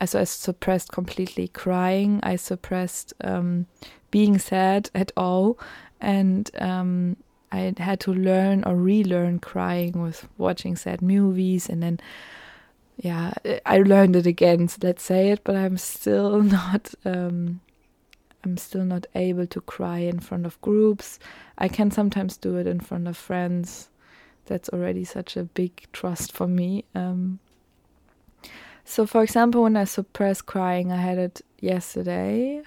also 0.00 0.20
I 0.20 0.24
suppressed 0.24 0.92
completely 0.92 1.48
crying. 1.48 2.20
I 2.22 2.36
suppressed 2.36 3.12
um, 3.22 3.66
being 4.10 4.38
sad 4.38 4.90
at 4.94 5.12
all, 5.16 5.58
and 6.00 6.50
um, 6.58 7.16
I 7.52 7.74
had 7.76 8.00
to 8.00 8.14
learn 8.14 8.64
or 8.64 8.76
relearn 8.76 9.40
crying 9.40 10.00
with 10.00 10.26
watching 10.38 10.76
sad 10.76 11.02
movies, 11.02 11.68
and 11.68 11.82
then 11.82 12.00
yeah, 13.02 13.32
I 13.64 13.78
learned 13.78 14.16
it 14.16 14.26
again. 14.26 14.68
So 14.68 14.78
let's 14.82 15.02
say 15.02 15.30
it, 15.30 15.40
but 15.42 15.56
I'm 15.56 15.78
still 15.78 16.42
not. 16.42 16.94
Um, 17.04 17.60
I'm 18.44 18.56
still 18.56 18.84
not 18.84 19.06
able 19.14 19.46
to 19.46 19.60
cry 19.60 19.98
in 19.98 20.20
front 20.20 20.46
of 20.46 20.60
groups. 20.60 21.18
I 21.58 21.68
can 21.68 21.90
sometimes 21.90 22.36
do 22.36 22.56
it 22.56 22.66
in 22.66 22.80
front 22.80 23.06
of 23.06 23.16
friends. 23.16 23.88
That's 24.46 24.68
already 24.70 25.04
such 25.04 25.36
a 25.36 25.44
big 25.44 25.86
trust 25.92 26.32
for 26.32 26.46
me. 26.46 26.84
Um, 26.94 27.38
so, 28.84 29.06
for 29.06 29.22
example, 29.22 29.62
when 29.62 29.76
I 29.76 29.84
suppress 29.84 30.40
crying, 30.40 30.90
I 30.90 30.96
had 30.96 31.18
it 31.18 31.42
yesterday. 31.58 32.62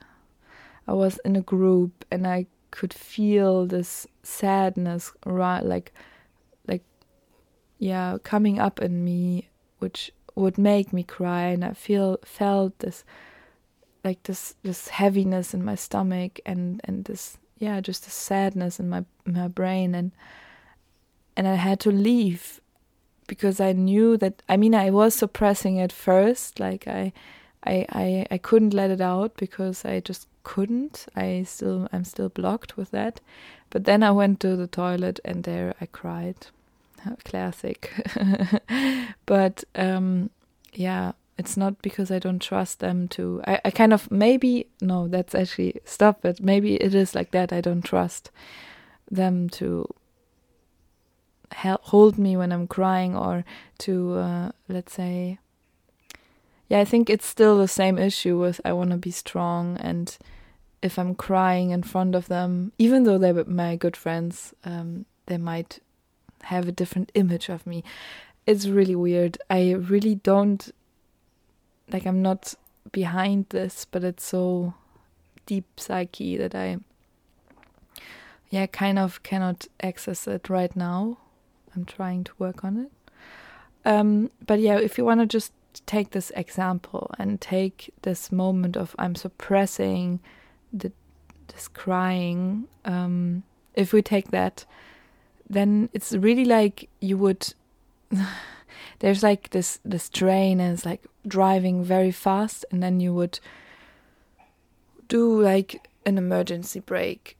I 0.87 0.93
was 0.93 1.19
in 1.25 1.35
a 1.35 1.41
group 1.41 2.05
and 2.11 2.27
I 2.27 2.45
could 2.71 2.93
feel 2.93 3.65
this 3.65 4.07
sadness, 4.21 5.11
like, 5.25 5.91
like, 6.67 6.83
yeah, 7.79 8.17
coming 8.23 8.59
up 8.59 8.79
in 8.81 9.03
me, 9.03 9.49
which 9.79 10.11
would 10.35 10.57
make 10.57 10.93
me 10.93 11.03
cry, 11.03 11.43
and 11.45 11.63
I 11.63 11.73
feel 11.73 12.17
felt 12.23 12.79
this, 12.79 13.03
like 14.03 14.23
this, 14.23 14.55
this 14.63 14.89
heaviness 14.89 15.53
in 15.53 15.63
my 15.63 15.75
stomach, 15.75 16.39
and 16.45 16.81
and 16.83 17.05
this, 17.05 17.37
yeah, 17.59 17.81
just 17.81 18.07
a 18.07 18.11
sadness 18.11 18.79
in 18.79 18.89
my 18.89 19.05
my 19.25 19.47
brain, 19.47 19.95
and 19.95 20.11
and 21.35 21.47
I 21.47 21.55
had 21.55 21.79
to 21.81 21.91
leave 21.91 22.61
because 23.27 23.59
I 23.59 23.71
knew 23.73 24.17
that 24.17 24.43
I 24.49 24.57
mean 24.57 24.75
I 24.75 24.89
was 24.89 25.15
suppressing 25.15 25.77
it 25.77 25.91
first 25.91 26.59
like 26.59 26.87
I 26.87 27.13
I 27.65 27.85
I, 27.89 28.25
I 28.31 28.37
couldn't 28.37 28.73
let 28.73 28.91
it 28.91 29.01
out 29.01 29.35
because 29.37 29.85
I 29.85 29.99
just 29.99 30.27
couldn't. 30.43 31.07
I 31.15 31.43
still 31.43 31.87
I'm 31.91 32.03
still 32.03 32.29
blocked 32.29 32.77
with 32.77 32.91
that. 32.91 33.21
But 33.69 33.85
then 33.85 34.03
I 34.03 34.11
went 34.11 34.39
to 34.41 34.55
the 34.55 34.67
toilet 34.67 35.19
and 35.25 35.43
there 35.43 35.73
I 35.81 35.87
cried 35.87 36.47
classic. 37.23 37.91
But 39.25 39.63
um 39.75 40.29
yeah 40.73 41.13
it's 41.37 41.57
not 41.57 41.81
because 41.81 42.11
I 42.11 42.19
don't 42.19 42.41
trust 42.41 42.79
them 42.79 43.07
to 43.09 43.41
I, 43.47 43.59
I 43.65 43.71
kind 43.71 43.93
of 43.93 44.11
maybe 44.11 44.67
no 44.81 45.07
that's 45.07 45.35
actually 45.35 45.81
stop 45.85 46.25
it. 46.25 46.41
Maybe 46.41 46.75
it 46.75 46.93
is 46.93 47.15
like 47.15 47.31
that 47.31 47.51
I 47.53 47.61
don't 47.61 47.83
trust 47.83 48.31
them 49.09 49.49
to 49.49 49.87
help 51.53 51.83
hold 51.85 52.17
me 52.17 52.35
when 52.35 52.51
I'm 52.51 52.67
crying 52.67 53.15
or 53.15 53.45
to, 53.79 54.15
uh, 54.15 54.51
let's 54.67 54.93
say, 54.93 55.39
yeah, 56.67 56.79
I 56.79 56.85
think 56.85 57.09
it's 57.09 57.25
still 57.25 57.57
the 57.57 57.67
same 57.67 57.97
issue 57.97 58.39
with 58.39 58.59
I 58.65 58.73
want 58.73 58.91
to 58.91 58.97
be 58.97 59.11
strong 59.11 59.77
and 59.77 60.17
if 60.81 60.99
I'm 60.99 61.15
crying 61.15 61.69
in 61.69 61.83
front 61.83 62.13
of 62.13 62.27
them, 62.27 62.73
even 62.77 63.03
though 63.03 63.17
they're 63.17 63.45
my 63.45 63.77
good 63.77 63.95
friends, 63.95 64.53
um, 64.65 65.05
they 65.27 65.37
might 65.37 65.79
have 66.43 66.67
a 66.67 66.71
different 66.71 67.11
image 67.13 67.49
of 67.49 67.65
me. 67.65 67.83
It's 68.45 68.67
really 68.67 68.95
weird. 68.95 69.37
I 69.49 69.71
really 69.71 70.15
don't 70.15 70.71
like 71.91 72.05
I'm 72.05 72.21
not 72.21 72.53
behind 72.91 73.47
this, 73.49 73.85
but 73.85 74.03
it's 74.03 74.23
so 74.23 74.73
deep 75.45 75.65
psyche 75.77 76.37
that 76.37 76.55
I 76.55 76.77
yeah, 78.49 78.67
kind 78.67 78.99
of 78.99 79.23
cannot 79.23 79.67
access 79.81 80.27
it 80.27 80.47
right 80.49 80.75
now. 80.75 81.17
I'm 81.75 81.85
trying 81.85 82.23
to 82.25 82.31
work 82.37 82.63
on 82.63 82.77
it. 82.77 82.91
Um, 83.83 84.29
but 84.45 84.59
yeah, 84.59 84.77
if 84.77 84.97
you 84.97 85.05
want 85.05 85.21
to 85.21 85.25
just 85.25 85.51
take 85.85 86.11
this 86.11 86.31
example 86.35 87.09
and 87.17 87.41
take 87.41 87.91
this 88.03 88.31
moment 88.31 88.77
of 88.77 88.95
I'm 88.99 89.15
suppressing 89.15 90.19
the 90.71 90.91
this 91.47 91.67
crying, 91.67 92.67
um, 92.85 93.43
if 93.73 93.91
we 93.91 94.01
take 94.01 94.31
that, 94.31 94.65
then 95.53 95.89
it's 95.93 96.11
really 96.13 96.45
like 96.45 96.89
you 96.99 97.17
would. 97.17 97.53
there's 98.99 99.23
like 99.23 99.49
this 99.49 99.79
this 99.83 100.09
train 100.09 100.59
and 100.59 100.73
it's 100.73 100.85
like 100.85 101.05
driving 101.27 101.83
very 101.83 102.11
fast, 102.11 102.65
and 102.71 102.81
then 102.81 102.99
you 102.99 103.13
would 103.13 103.39
do 105.07 105.41
like 105.41 105.87
an 106.05 106.17
emergency 106.17 106.79
brake. 106.79 107.37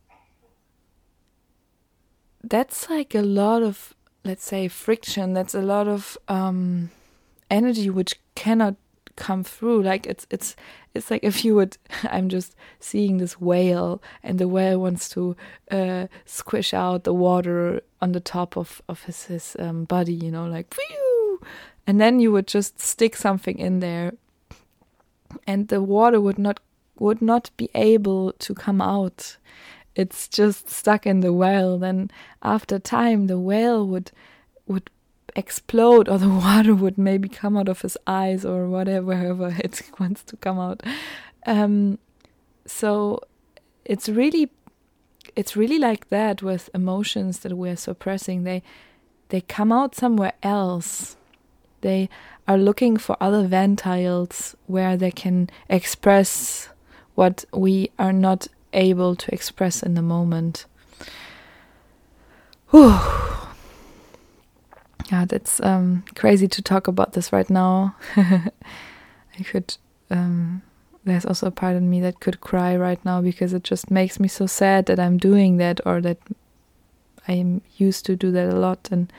That's 2.43 2.89
like 2.89 3.15
a 3.15 3.22
lot 3.22 3.63
of 3.63 3.96
let's 4.25 4.43
say 4.43 4.67
friction 4.67 5.34
that's 5.34 5.53
a 5.53 5.62
lot 5.62 5.88
of 5.88 6.17
um, 6.27 6.89
energy 7.50 7.89
which 7.89 8.20
cannot 8.36 8.75
come 9.15 9.43
through. 9.43 9.84
Like 9.84 10.05
it's 10.05 10.27
it's 10.29 10.55
it's 10.93 11.10
like 11.10 11.24
if 11.24 11.43
you 11.43 11.55
would 11.55 11.77
i'm 12.03 12.29
just 12.29 12.55
seeing 12.79 13.17
this 13.17 13.41
whale 13.41 14.01
and 14.22 14.38
the 14.38 14.48
whale 14.48 14.79
wants 14.79 15.10
to 15.10 15.36
uh, 15.72 16.05
squish 16.25 16.72
out 16.72 17.03
the 17.03 17.13
water 17.13 17.82
on 18.00 18.12
the 18.12 18.20
top 18.20 18.55
of 18.55 18.79
of 18.88 19.03
his 19.03 19.25
his 19.25 19.55
um, 19.58 19.86
body 19.86 20.13
you 20.13 20.29
know 20.29 20.46
like 20.46 20.72
Phew! 20.72 21.41
and 21.88 22.00
then 22.00 22.20
you 22.20 22.32
would 22.32 22.46
just 22.46 22.79
stick 22.79 23.15
something 23.15 23.58
in 23.58 23.79
there 23.79 24.13
and 25.48 25.67
the 25.67 25.82
water 25.82 26.22
would 26.22 26.38
not 26.38 26.60
would 27.00 27.22
not 27.22 27.50
be 27.58 27.70
able 27.74 28.34
to 28.34 28.53
come 28.53 28.82
out. 28.82 29.38
It's 29.96 30.27
just 30.27 30.70
stuck 30.70 31.05
in 31.05 31.20
the 31.20 31.34
whale, 31.34 31.77
then 31.77 32.10
after 32.41 32.79
time 32.79 33.27
the 33.27 33.39
whale 33.39 33.86
would 33.88 34.12
would 34.67 34.89
explode 35.36 36.08
or 36.08 36.18
the 36.18 36.30
water 36.46 36.75
would 36.75 36.98
maybe 36.98 37.30
come 37.30 37.58
out 37.58 37.70
of 37.70 37.82
his 37.82 37.98
eyes 38.08 38.46
or 38.46 38.68
whatever 38.68 39.16
however 39.16 39.56
it 39.63 39.82
wants 40.00 40.24
to 40.24 40.38
come 40.38 40.60
out. 40.60 40.82
Um, 41.46 42.00
so 42.66 43.20
it's 43.86 44.08
really 44.10 44.50
it's 45.36 45.56
really 45.56 45.80
like 45.80 46.10
that 46.10 46.44
with 46.44 46.70
emotions 46.74 47.40
that 47.40 47.54
we're 47.54 47.75
suppressing. 47.75 48.44
They 48.44 48.62
they 49.30 49.42
come 49.42 49.72
out 49.72 49.96
somewhere 49.96 50.34
else. 50.44 51.16
They 51.82 52.10
are 52.48 52.58
looking 52.58 52.98
for 52.98 53.18
other 53.20 53.48
ventiles 53.48 54.56
where 54.68 54.96
they 54.96 55.12
can 55.12 55.50
express 55.70 56.70
what 57.16 57.46
we 57.54 57.92
are 57.98 58.13
not 58.13 58.48
able 58.74 59.16
to 59.16 59.34
express 59.34 59.84
in 59.84 59.94
the 59.94 60.02
moment. 60.02 60.66
Whew. 62.70 63.00
Yeah, 65.12 65.26
that's 65.26 65.60
um, 65.62 66.04
crazy 66.16 66.48
to 66.48 66.62
talk 66.62 66.88
about 66.88 67.14
this 67.14 67.34
right 67.34 67.50
now. 67.50 67.96
I 68.16 69.44
could. 69.46 69.76
Um, 70.10 70.62
there's 71.06 71.26
also 71.26 71.48
a 71.48 71.52
part 71.52 71.76
of 71.76 71.84
me 71.84 72.00
that 72.02 72.20
could 72.20 72.40
cry 72.40 72.76
right 72.76 73.04
now 73.04 73.22
because 73.22 73.54
it 73.54 73.64
just 73.64 73.92
makes 73.92 74.20
me 74.20 74.28
so 74.28 74.46
sad 74.46 74.86
that 74.86 75.00
I'm 75.00 75.18
doing 75.18 75.58
that 75.58 75.82
or 75.86 76.00
that 76.02 76.18
I'm 77.28 77.62
used 77.78 78.06
to 78.06 78.16
do 78.16 78.32
that 78.32 78.50
a 78.50 78.56
lot. 78.56 78.90
And 78.92 79.12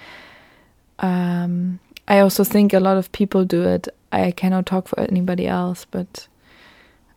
um, 1.00 1.80
I 2.08 2.20
also 2.20 2.44
think 2.44 2.72
a 2.72 2.80
lot 2.80 2.96
of 2.96 3.12
people 3.12 3.44
do 3.44 3.64
it. 3.64 3.88
I 4.12 4.30
cannot 4.30 4.66
talk 4.66 4.88
for 4.88 5.00
anybody 5.00 5.46
else, 5.46 5.84
but 5.90 6.28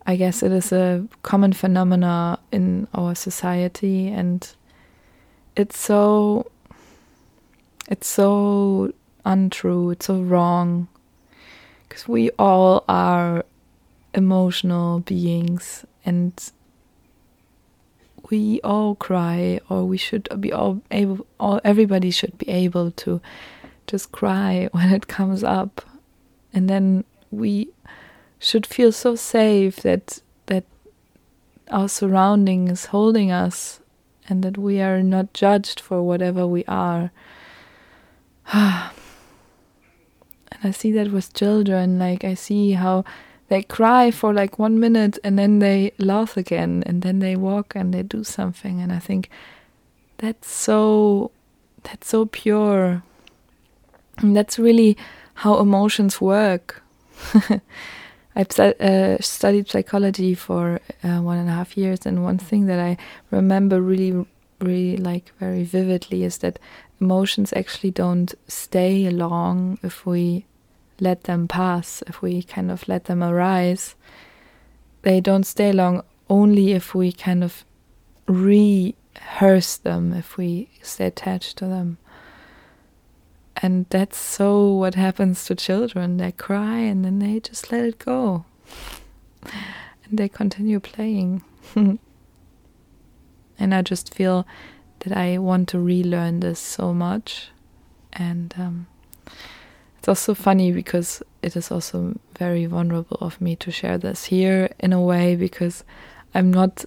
I 0.05 0.15
guess 0.15 0.41
it 0.41 0.51
is 0.51 0.71
a 0.71 1.05
common 1.23 1.53
phenomena 1.53 2.39
in 2.51 2.87
our 2.93 3.13
society, 3.13 4.07
and 4.07 4.47
it's 5.55 5.77
so 5.77 6.49
it's 7.87 8.07
so 8.07 8.91
untrue. 9.25 9.91
It's 9.91 10.07
so 10.07 10.21
wrong 10.21 10.87
because 11.87 12.07
we 12.07 12.29
all 12.31 12.83
are 12.87 13.45
emotional 14.13 14.99
beings, 14.99 15.85
and 16.05 16.33
we 18.29 18.59
all 18.63 18.95
cry, 18.95 19.59
or 19.69 19.85
we 19.85 19.97
should 19.97 20.27
be 20.39 20.51
all 20.51 20.81
able. 20.91 21.25
All 21.39 21.61
everybody 21.63 22.11
should 22.11 22.37
be 22.37 22.49
able 22.49 22.91
to 22.91 23.21
just 23.85 24.11
cry 24.11 24.69
when 24.71 24.91
it 24.91 25.07
comes 25.07 25.43
up, 25.43 25.81
and 26.53 26.69
then 26.69 27.03
we 27.31 27.69
should 28.39 28.65
feel 28.65 28.91
so 28.91 29.15
safe 29.15 29.77
that 29.77 30.19
that 30.47 30.65
our 31.71 31.89
surrounding 31.89 32.67
is 32.67 32.85
holding 32.85 33.31
us 33.31 33.79
and 34.29 34.43
that 34.43 34.57
we 34.57 34.81
are 34.81 35.01
not 35.01 35.33
judged 35.33 35.79
for 35.79 36.01
whatever 36.03 36.45
we 36.45 36.63
are. 36.65 37.11
and 38.53 38.91
I 40.63 40.71
see 40.71 40.91
that 40.93 41.11
with 41.11 41.33
children, 41.33 41.99
like 41.99 42.23
I 42.23 42.33
see 42.33 42.73
how 42.73 43.03
they 43.49 43.63
cry 43.63 44.11
for 44.11 44.33
like 44.33 44.59
one 44.59 44.79
minute 44.79 45.17
and 45.23 45.39
then 45.39 45.59
they 45.59 45.91
laugh 45.97 46.35
again 46.37 46.83
and 46.85 47.01
then 47.01 47.19
they 47.19 47.35
walk 47.35 47.75
and 47.75 47.93
they 47.93 48.03
do 48.03 48.23
something 48.23 48.81
and 48.81 48.91
I 48.91 48.99
think 48.99 49.29
that's 50.17 50.51
so 50.51 51.31
that's 51.83 52.07
so 52.07 52.25
pure. 52.25 53.03
And 54.17 54.35
that's 54.35 54.59
really 54.59 54.97
how 55.35 55.59
emotions 55.59 56.19
work. 56.19 56.83
I've 58.35 58.59
uh, 58.59 59.17
studied 59.19 59.69
psychology 59.69 60.33
for 60.35 60.79
uh, 61.03 61.21
one 61.21 61.37
and 61.37 61.49
a 61.49 61.53
half 61.53 61.75
years, 61.75 62.05
and 62.05 62.23
one 62.23 62.37
thing 62.37 62.67
that 62.67 62.79
I 62.79 62.97
remember 63.31 63.81
really, 63.81 64.25
really 64.59 64.97
like 64.97 65.31
very 65.39 65.63
vividly 65.63 66.23
is 66.23 66.37
that 66.39 66.59
emotions 66.99 67.53
actually 67.53 67.91
don't 67.91 68.33
stay 68.47 69.09
long 69.09 69.79
if 69.83 70.05
we 70.05 70.45
let 70.99 71.25
them 71.25 71.47
pass, 71.47 72.03
if 72.07 72.21
we 72.21 72.41
kind 72.41 72.71
of 72.71 72.87
let 72.87 73.05
them 73.05 73.23
arise. 73.23 73.95
They 75.03 75.21
don't 75.21 75.45
stay 75.45 75.71
long 75.71 76.03
only 76.29 76.71
if 76.71 76.95
we 76.95 77.11
kind 77.11 77.43
of 77.43 77.63
rehearse 78.27 79.77
them, 79.77 80.13
if 80.13 80.37
we 80.37 80.69
stay 80.81 81.07
attached 81.07 81.57
to 81.57 81.65
them. 81.65 81.97
And 83.57 83.87
that's 83.89 84.17
so 84.17 84.71
what 84.73 84.95
happens 84.95 85.45
to 85.45 85.55
children. 85.55 86.17
They 86.17 86.31
cry 86.31 86.77
and 86.77 87.03
then 87.03 87.19
they 87.19 87.39
just 87.39 87.71
let 87.71 87.85
it 87.85 87.99
go. 87.99 88.45
And 89.43 90.17
they 90.19 90.29
continue 90.29 90.79
playing. 90.79 91.43
and 91.75 91.99
I 93.59 93.81
just 93.81 94.13
feel 94.13 94.45
that 94.99 95.15
I 95.15 95.37
want 95.37 95.69
to 95.69 95.79
relearn 95.79 96.39
this 96.39 96.59
so 96.59 96.93
much. 96.93 97.49
And 98.13 98.53
um, 98.57 98.87
it's 99.97 100.07
also 100.07 100.33
funny 100.33 100.71
because 100.71 101.21
it 101.41 101.55
is 101.55 101.71
also 101.71 102.19
very 102.37 102.65
vulnerable 102.65 103.17
of 103.21 103.39
me 103.39 103.55
to 103.57 103.71
share 103.71 103.97
this 103.97 104.25
here 104.25 104.69
in 104.79 104.93
a 104.93 105.01
way 105.01 105.35
because 105.35 105.83
I'm 106.33 106.51
not 106.51 106.85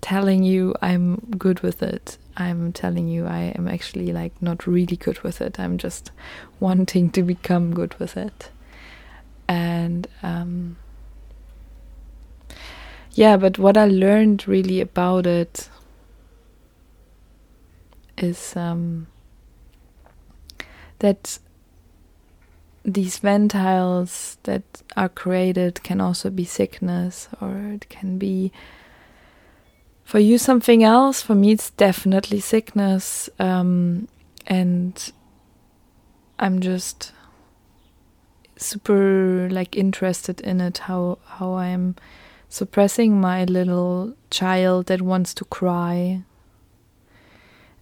telling 0.00 0.42
you 0.42 0.74
I'm 0.80 1.16
good 1.38 1.60
with 1.60 1.82
it. 1.82 2.18
I'm 2.36 2.72
telling 2.72 3.08
you 3.08 3.26
I 3.26 3.52
am 3.56 3.68
actually 3.68 4.12
like 4.12 4.40
not 4.40 4.66
really 4.66 4.96
good 4.96 5.20
with 5.20 5.40
it. 5.40 5.58
I'm 5.60 5.78
just 5.78 6.10
wanting 6.58 7.10
to 7.10 7.22
become 7.22 7.74
good 7.74 7.94
with 7.98 8.16
it. 8.16 8.50
And 9.48 10.06
um, 10.22 10.76
yeah, 13.12 13.36
but 13.36 13.58
what 13.58 13.76
I 13.76 13.86
learned 13.86 14.46
really 14.46 14.80
about 14.80 15.26
it 15.26 15.68
is 18.22 18.56
um, 18.56 19.06
that 21.00 21.38
these 22.84 23.18
ventiles 23.18 24.38
that 24.44 24.62
are 24.96 25.08
created 25.08 25.82
can 25.82 26.00
also 26.00 26.30
be 26.30 26.44
sickness 26.44 27.28
or 27.40 27.56
it 27.74 27.88
can 27.88 28.18
be 28.18 28.52
for 30.02 30.18
you 30.18 30.38
something 30.38 30.82
else. 30.82 31.22
For 31.22 31.34
me 31.34 31.52
it's 31.52 31.70
definitely 31.70 32.40
sickness 32.40 33.28
um, 33.38 34.08
and 34.46 35.12
i'm 36.38 36.60
just 36.60 37.12
super 38.56 39.48
like 39.50 39.76
interested 39.76 40.40
in 40.40 40.60
it 40.60 40.78
how 40.78 41.18
how 41.24 41.54
i'm 41.54 41.94
suppressing 42.48 43.20
my 43.20 43.44
little 43.44 44.14
child 44.30 44.86
that 44.86 45.00
wants 45.00 45.32
to 45.32 45.44
cry 45.44 46.22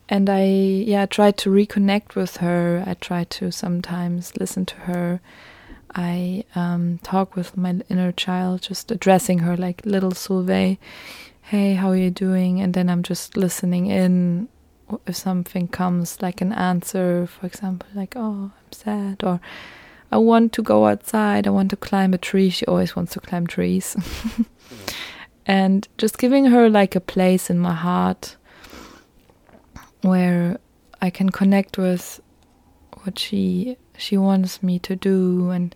and 0.09 0.29
i 0.31 0.45
yeah 0.45 1.07
try 1.07 1.31
to 1.31 1.51
reconnect 1.51 2.15
with 2.15 2.39
her 2.39 2.83
i 2.87 2.95
try 2.95 3.25
to 3.25 3.51
sometimes 3.51 4.37
listen 4.39 4.65
to 4.65 4.77
her 4.77 5.21
i 5.95 6.45
um, 6.55 6.99
talk 7.03 7.35
with 7.35 7.57
my 7.57 7.81
inner 7.89 8.13
child 8.13 8.63
just 8.63 8.91
addressing 8.91 9.41
her 9.41 9.57
like 9.57 9.85
little 9.85 10.13
Solveig 10.13 10.79
hey, 11.49 11.73
how 11.73 11.89
are 11.89 11.97
you 11.97 12.11
doing? 12.11 12.61
And 12.61 12.75
then 12.75 12.91
I'm 12.91 13.03
just 13.03 13.35
listening 13.35 13.87
in 13.87 14.49
if 15.07 15.17
something 15.17 15.67
comes, 15.67 16.21
like 16.21 16.43
an 16.43 16.53
answer, 16.53 17.27
for 17.27 17.47
example, 17.47 17.89
like, 17.95 18.15
oh, 18.17 18.53
I'm 18.55 18.73
sad, 18.73 19.25
or 19.25 19.41
I 20.13 20.19
want 20.19 20.53
to 20.55 20.63
go 20.63 20.87
outside, 20.87 21.47
I 21.47 21.51
want 21.51 21.71
to 21.71 21.77
climb 21.77 22.13
a 22.13 22.19
tree. 22.19 22.51
She 22.51 22.67
always 22.67 22.95
wants 22.95 23.15
to 23.15 23.21
climb 23.21 23.47
trees. 23.47 23.97
and 25.47 25.89
just 25.97 26.19
giving 26.19 26.47
her 26.47 26.69
like 26.69 26.95
a 26.95 27.01
place 27.01 27.49
in 27.49 27.59
my 27.59 27.75
heart 27.75 28.37
where 30.03 30.59
I 31.01 31.11
can 31.11 31.31
connect 31.31 31.79
with 31.79 32.21
what 33.03 33.19
she 33.19 33.77
she 33.97 34.17
wants 34.17 34.63
me 34.63 34.79
to 34.81 34.97
do 34.97 35.51
and 35.51 35.75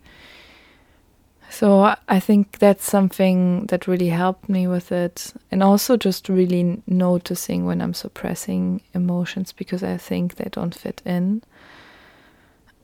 so 1.53 1.95
I 2.09 2.19
think 2.19 2.61
that's 2.61 2.89
something 2.89 3.67
that 3.67 3.87
really 3.87 4.09
helped 4.09 4.49
me 4.49 4.67
with 4.67 4.91
it. 4.91 5.35
And 5.51 5.63
also 5.63 5.99
just 5.99 6.31
really 6.31 6.83
noticing 6.87 7.67
when 7.67 7.83
I'm 7.83 7.93
suppressing 7.93 8.81
emotions 8.95 9.53
because 9.53 9.83
I 9.83 9.99
think 9.99 10.37
they 10.37 10.49
don't 10.51 10.75
fit 10.75 11.03
in. 11.05 11.43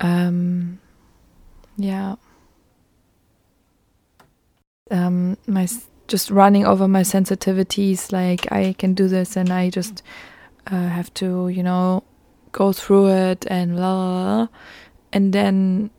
Um, 0.01 0.81
yeah. 1.79 2.17
Um, 4.91 5.39
my 5.47 5.67
just 6.07 6.31
running 6.31 6.67
over 6.67 6.87
my 6.87 7.03
sensitivities, 7.03 8.13
like 8.13 8.53
I 8.53 8.75
can 8.77 8.93
do 8.93 9.09
this 9.09 9.35
and 9.35 9.51
I 9.51 9.71
just 9.71 10.03
uh, 10.71 10.89
have 10.89 11.13
to, 11.15 11.49
you 11.49 11.63
know, 11.63 12.05
go 12.53 12.73
through 12.73 13.09
it 13.09 13.47
and 13.49 13.75
blah, 13.75 13.95
blah, 13.95 14.25
blah. 14.25 14.49
And 15.13 15.33
then 15.33 15.91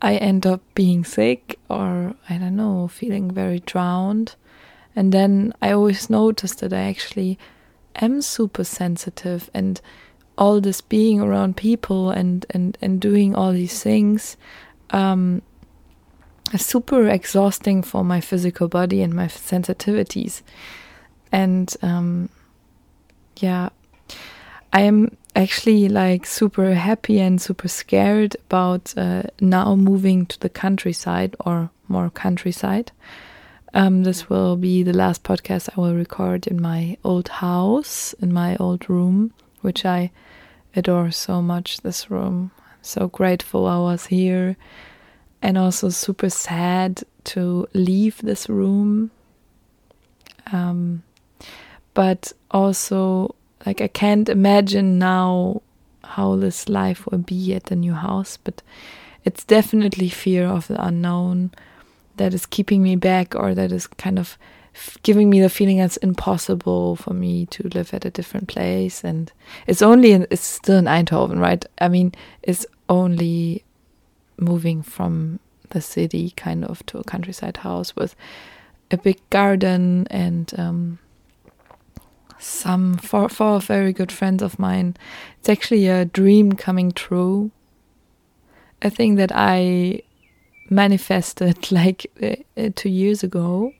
I 0.00 0.16
end 0.16 0.46
up 0.46 0.62
being 0.74 1.04
sick 1.04 1.58
or 1.68 2.14
I 2.28 2.38
don't 2.38 2.56
know, 2.56 2.88
feeling 2.88 3.30
very 3.30 3.60
drowned. 3.60 4.36
And 4.96 5.12
then 5.12 5.52
I 5.60 5.72
always 5.72 6.08
notice 6.08 6.54
that 6.56 6.72
I 6.72 6.82
actually 6.82 7.38
am 7.96 8.22
super 8.22 8.64
sensitive 8.64 9.50
and 9.52 9.80
all 10.36 10.60
this 10.60 10.80
being 10.80 11.20
around 11.20 11.56
people 11.56 12.10
and, 12.10 12.44
and, 12.50 12.76
and 12.80 13.00
doing 13.00 13.34
all 13.34 13.52
these 13.52 13.82
things 13.82 14.36
um, 14.90 15.42
is 16.52 16.64
super 16.64 17.08
exhausting 17.08 17.82
for 17.82 18.04
my 18.04 18.20
physical 18.20 18.68
body 18.68 19.02
and 19.02 19.14
my 19.14 19.26
sensitivities. 19.26 20.42
And 21.32 21.74
um, 21.82 22.28
yeah, 23.38 23.70
I 24.74 24.80
am 24.80 25.16
actually 25.36 25.88
like 25.88 26.26
super 26.26 26.74
happy 26.74 27.20
and 27.20 27.40
super 27.40 27.68
scared 27.68 28.36
about 28.46 28.92
uh, 28.96 29.22
now 29.40 29.76
moving 29.76 30.26
to 30.26 30.40
the 30.40 30.48
countryside 30.48 31.36
or 31.46 31.70
more 31.86 32.10
countryside. 32.10 32.90
Um, 33.72 34.02
this 34.02 34.28
will 34.28 34.56
be 34.56 34.82
the 34.82 34.92
last 34.92 35.22
podcast 35.22 35.68
I 35.76 35.80
will 35.80 35.94
record 35.94 36.48
in 36.48 36.60
my 36.60 36.96
old 37.04 37.28
house, 37.28 38.14
in 38.14 38.32
my 38.32 38.56
old 38.56 38.90
room, 38.90 39.32
which 39.60 39.84
I 39.84 40.10
adore 40.74 41.12
so 41.12 41.40
much. 41.40 41.82
This 41.82 42.10
room, 42.10 42.50
I'm 42.58 42.78
so 42.82 43.06
grateful 43.06 43.68
I 43.68 43.78
was 43.78 44.06
here, 44.06 44.56
and 45.40 45.56
also 45.56 45.88
super 45.90 46.30
sad 46.30 47.04
to 47.24 47.68
leave 47.74 48.18
this 48.22 48.48
room. 48.48 49.12
Um, 50.50 51.04
but 51.94 52.32
also 52.50 53.36
like 53.66 53.80
I 53.80 53.88
can't 53.88 54.28
imagine 54.28 54.98
now 54.98 55.62
how 56.02 56.36
this 56.36 56.68
life 56.68 57.06
will 57.06 57.18
be 57.18 57.54
at 57.54 57.64
the 57.64 57.76
new 57.76 57.94
house, 57.94 58.36
but 58.36 58.62
it's 59.24 59.44
definitely 59.44 60.08
fear 60.08 60.46
of 60.46 60.68
the 60.68 60.82
unknown 60.84 61.50
that 62.16 62.34
is 62.34 62.46
keeping 62.46 62.82
me 62.82 62.96
back 62.96 63.34
or 63.34 63.54
that 63.54 63.72
is 63.72 63.86
kind 63.86 64.18
of 64.18 64.38
giving 65.02 65.30
me 65.30 65.40
the 65.40 65.48
feeling 65.48 65.78
it's 65.78 65.96
impossible 65.98 66.96
for 66.96 67.14
me 67.14 67.46
to 67.46 67.68
live 67.68 67.94
at 67.94 68.04
a 68.04 68.10
different 68.10 68.48
place. 68.48 69.02
And 69.02 69.32
it's 69.66 69.82
only 69.82 70.12
in, 70.12 70.26
it's 70.30 70.42
still 70.42 70.76
in 70.76 70.84
Eindhoven 70.84 71.40
right? 71.40 71.64
I 71.80 71.88
mean 71.88 72.12
it's 72.42 72.66
only 72.88 73.64
moving 74.36 74.82
from 74.82 75.40
the 75.70 75.80
city 75.80 76.30
kind 76.36 76.64
of 76.64 76.84
to 76.86 76.98
a 76.98 77.04
countryside 77.04 77.58
house 77.58 77.96
with 77.96 78.14
a 78.90 78.96
big 78.96 79.18
garden 79.30 80.06
and 80.10 80.52
um, 80.58 80.98
some 82.44 82.96
four, 82.96 83.28
four 83.28 83.60
very 83.60 83.92
good 83.92 84.12
friends 84.12 84.42
of 84.42 84.58
mine. 84.58 84.96
It's 85.38 85.48
actually 85.48 85.88
a 85.88 86.04
dream 86.04 86.52
coming 86.52 86.92
true. 86.92 87.50
A 88.82 88.90
thing 88.90 89.14
that 89.16 89.32
I 89.34 90.02
manifested 90.70 91.72
like 91.72 92.06
uh, 92.22 92.70
two 92.74 92.90
years 92.90 93.22
ago. 93.22 93.72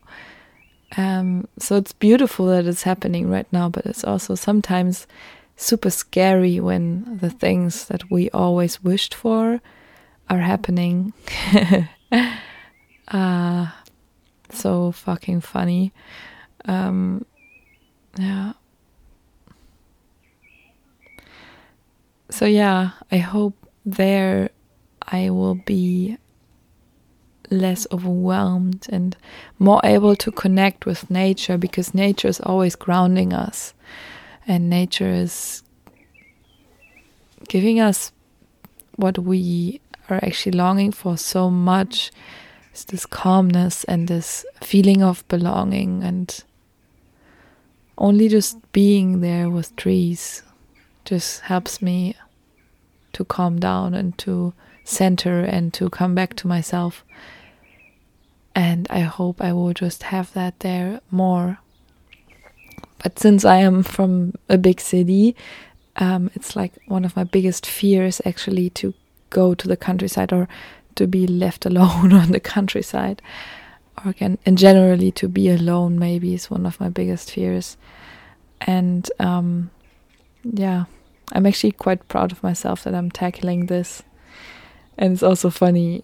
Um, 0.97 1.47
so 1.59 1.75
it's 1.75 1.93
beautiful 1.93 2.47
that 2.47 2.65
it's 2.65 2.83
happening 2.83 3.29
right 3.29 3.51
now, 3.51 3.69
but 3.69 3.85
it's 3.85 4.03
also 4.03 4.35
sometimes 4.35 5.07
super 5.57 5.89
scary 5.89 6.59
when 6.59 7.17
the 7.21 7.29
things 7.29 7.85
that 7.85 8.09
we 8.09 8.29
always 8.31 8.83
wished 8.83 9.13
for 9.13 9.61
are 10.29 10.39
happening. 10.39 11.13
uh, 13.09 13.67
so 14.49 14.91
fucking 14.91 15.41
funny. 15.41 15.93
Um, 16.65 17.25
yeah. 18.17 18.53
So, 22.29 22.45
yeah, 22.45 22.91
I 23.11 23.17
hope 23.17 23.53
there 23.85 24.49
I 25.01 25.29
will 25.29 25.55
be 25.55 26.17
less 27.51 27.85
overwhelmed 27.91 28.87
and 28.89 29.15
more 29.59 29.79
able 29.83 30.15
to 30.15 30.31
connect 30.31 30.85
with 30.85 31.09
nature 31.09 31.57
because 31.57 31.93
nature 31.93 32.27
is 32.27 32.39
always 32.39 32.75
grounding 32.75 33.33
us 33.33 33.73
and 34.47 34.69
nature 34.69 35.11
is 35.11 35.63
giving 37.47 37.79
us 37.79 38.11
what 38.95 39.19
we 39.19 39.79
are 40.09 40.19
actually 40.23 40.51
longing 40.51 40.91
for 40.91 41.17
so 41.17 41.49
much 41.49 42.11
is 42.73 42.85
this 42.85 43.05
calmness 43.05 43.83
and 43.85 44.07
this 44.07 44.45
feeling 44.61 45.03
of 45.03 45.27
belonging 45.27 46.03
and 46.03 46.43
only 47.97 48.27
just 48.27 48.57
being 48.71 49.21
there 49.21 49.49
with 49.49 49.75
trees 49.75 50.43
just 51.05 51.41
helps 51.41 51.81
me 51.81 52.15
to 53.13 53.23
calm 53.23 53.59
down 53.59 53.93
and 53.93 54.17
to 54.17 54.53
center 54.83 55.41
and 55.41 55.73
to 55.73 55.89
come 55.89 56.13
back 56.13 56.35
to 56.35 56.47
myself. 56.47 57.03
And 58.53 58.87
I 58.89 58.99
hope 58.99 59.41
I 59.41 59.53
will 59.53 59.73
just 59.73 60.03
have 60.03 60.33
that 60.33 60.59
there 60.59 61.01
more. 61.11 61.59
But 63.01 63.19
since 63.19 63.45
I 63.45 63.57
am 63.57 63.83
from 63.83 64.33
a 64.49 64.57
big 64.57 64.81
city, 64.81 65.35
um, 65.97 66.31
it's 66.33 66.55
like 66.55 66.73
one 66.87 67.05
of 67.05 67.15
my 67.15 67.23
biggest 67.23 67.65
fears 67.65 68.21
actually 68.25 68.69
to 68.71 68.93
go 69.29 69.53
to 69.53 69.67
the 69.67 69.77
countryside 69.77 70.33
or 70.33 70.47
to 70.95 71.07
be 71.07 71.27
left 71.27 71.65
alone 71.65 72.13
on 72.13 72.31
the 72.31 72.39
countryside 72.39 73.21
or 74.03 74.11
again 74.11 74.37
and 74.45 74.57
generally 74.57 75.11
to 75.11 75.27
be 75.27 75.49
alone 75.49 75.97
maybe 75.97 76.33
is 76.33 76.49
one 76.51 76.65
of 76.65 76.79
my 76.79 76.89
biggest 76.89 77.31
fears. 77.31 77.77
And 78.61 79.09
um, 79.19 79.71
yeah 80.43 80.85
i'm 81.31 81.45
actually 81.45 81.71
quite 81.71 82.07
proud 82.07 82.31
of 82.31 82.43
myself 82.43 82.83
that 82.83 82.93
i'm 82.93 83.09
tackling 83.09 83.65
this. 83.65 84.03
And 84.97 85.13
it's 85.13 85.23
also 85.23 85.49
funny 85.49 86.03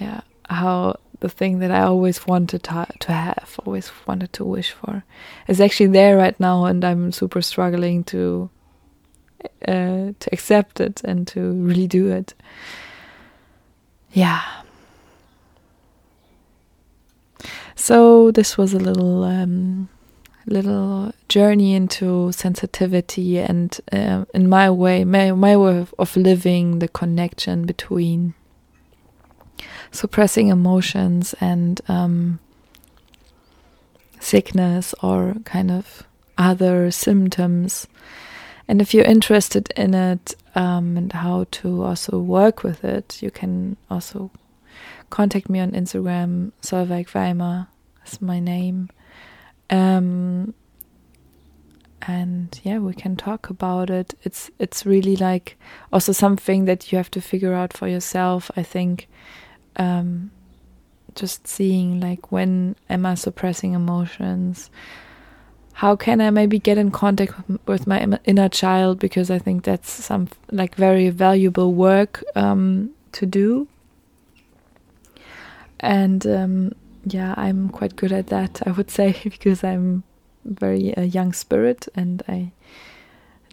yeah 0.00 0.22
how 0.48 0.98
the 1.20 1.28
thing 1.28 1.60
that 1.60 1.70
i 1.70 1.80
always 1.82 2.26
wanted 2.26 2.62
to, 2.64 2.86
to 3.00 3.12
have 3.12 3.58
always 3.64 3.90
wanted 4.06 4.32
to 4.34 4.44
wish 4.44 4.72
for 4.72 5.02
is 5.48 5.60
actually 5.60 5.86
there 5.86 6.16
right 6.16 6.38
now 6.38 6.66
and 6.66 6.84
i'm 6.84 7.10
super 7.10 7.40
struggling 7.40 8.04
to 8.04 8.50
uh, 9.66 10.12
to 10.18 10.28
accept 10.32 10.80
it 10.80 11.02
and 11.04 11.26
to 11.28 11.52
really 11.52 11.86
do 11.86 12.08
it. 12.08 12.34
Yeah 14.12 14.42
so 17.76 18.30
this 18.32 18.56
was 18.56 18.72
a 18.72 18.78
little 18.78 19.22
um, 19.22 19.88
little 20.46 21.12
journey 21.28 21.74
into 21.74 22.32
sensitivity 22.32 23.38
and 23.38 23.80
uh, 23.92 24.24
in 24.32 24.48
my 24.48 24.70
way 24.70 25.04
my, 25.04 25.30
my 25.32 25.56
way 25.56 25.78
of, 25.78 25.94
of 25.98 26.16
living 26.16 26.78
the 26.78 26.88
connection 26.88 27.66
between 27.66 28.34
suppressing 29.90 30.48
emotions 30.48 31.34
and 31.40 31.80
um, 31.88 32.38
sickness 34.20 34.94
or 35.02 35.34
kind 35.44 35.70
of 35.70 36.02
other 36.38 36.90
symptoms. 36.90 37.86
And 38.68 38.80
if 38.80 38.92
you're 38.92 39.04
interested 39.04 39.72
in 39.76 39.94
it 39.94 40.34
um, 40.54 40.96
and 40.96 41.12
how 41.12 41.46
to 41.50 41.82
also 41.84 42.18
work 42.18 42.62
with 42.62 42.84
it 42.84 43.22
you 43.22 43.30
can 43.30 43.76
also 43.90 44.30
contact 45.10 45.48
me 45.48 45.60
on 45.60 45.70
instagram 45.72 46.52
solveig 46.62 47.12
weimer 47.14 47.68
is 48.06 48.22
my 48.22 48.40
name. 48.40 48.88
Um, 49.68 50.54
and 52.02 52.60
yeah 52.62 52.78
we 52.78 52.94
can 52.94 53.16
talk 53.16 53.50
about 53.50 53.90
it. 53.90 54.14
It's 54.22 54.50
it's 54.58 54.86
really 54.86 55.16
like 55.16 55.58
also 55.92 56.12
something 56.12 56.66
that 56.66 56.92
you 56.92 56.98
have 56.98 57.10
to 57.12 57.20
figure 57.20 57.52
out 57.52 57.72
for 57.72 57.88
yourself 57.88 58.50
i 58.56 58.62
think. 58.62 59.08
Um, 59.78 60.30
just 61.14 61.46
seeing 61.46 62.00
like 62.00 62.30
when 62.30 62.76
am 62.88 63.06
i 63.06 63.14
suppressing 63.14 63.72
emotions? 63.74 64.70
How 65.72 65.96
can 65.96 66.20
i 66.20 66.30
maybe 66.30 66.58
get 66.58 66.78
in 66.78 66.90
contact 66.90 67.32
with 67.66 67.86
my 67.86 68.18
inner 68.24 68.48
child? 68.48 68.98
Because 68.98 69.30
i 69.30 69.38
think 69.38 69.64
that's 69.64 69.90
some 69.90 70.28
like 70.50 70.74
very 70.74 71.10
valuable 71.10 71.72
work 71.74 72.22
um, 72.36 72.90
to 73.12 73.26
do 73.26 73.66
and 75.80 76.26
um, 76.26 76.72
yeah, 77.04 77.34
I'm 77.36 77.68
quite 77.68 77.96
good 77.96 78.12
at 78.12 78.28
that, 78.28 78.62
I 78.66 78.70
would 78.72 78.90
say, 78.90 79.16
because 79.24 79.62
I'm 79.62 80.02
very 80.44 80.94
a 80.96 81.04
young 81.04 81.32
spirit 81.32 81.88
and 81.94 82.22
I 82.28 82.52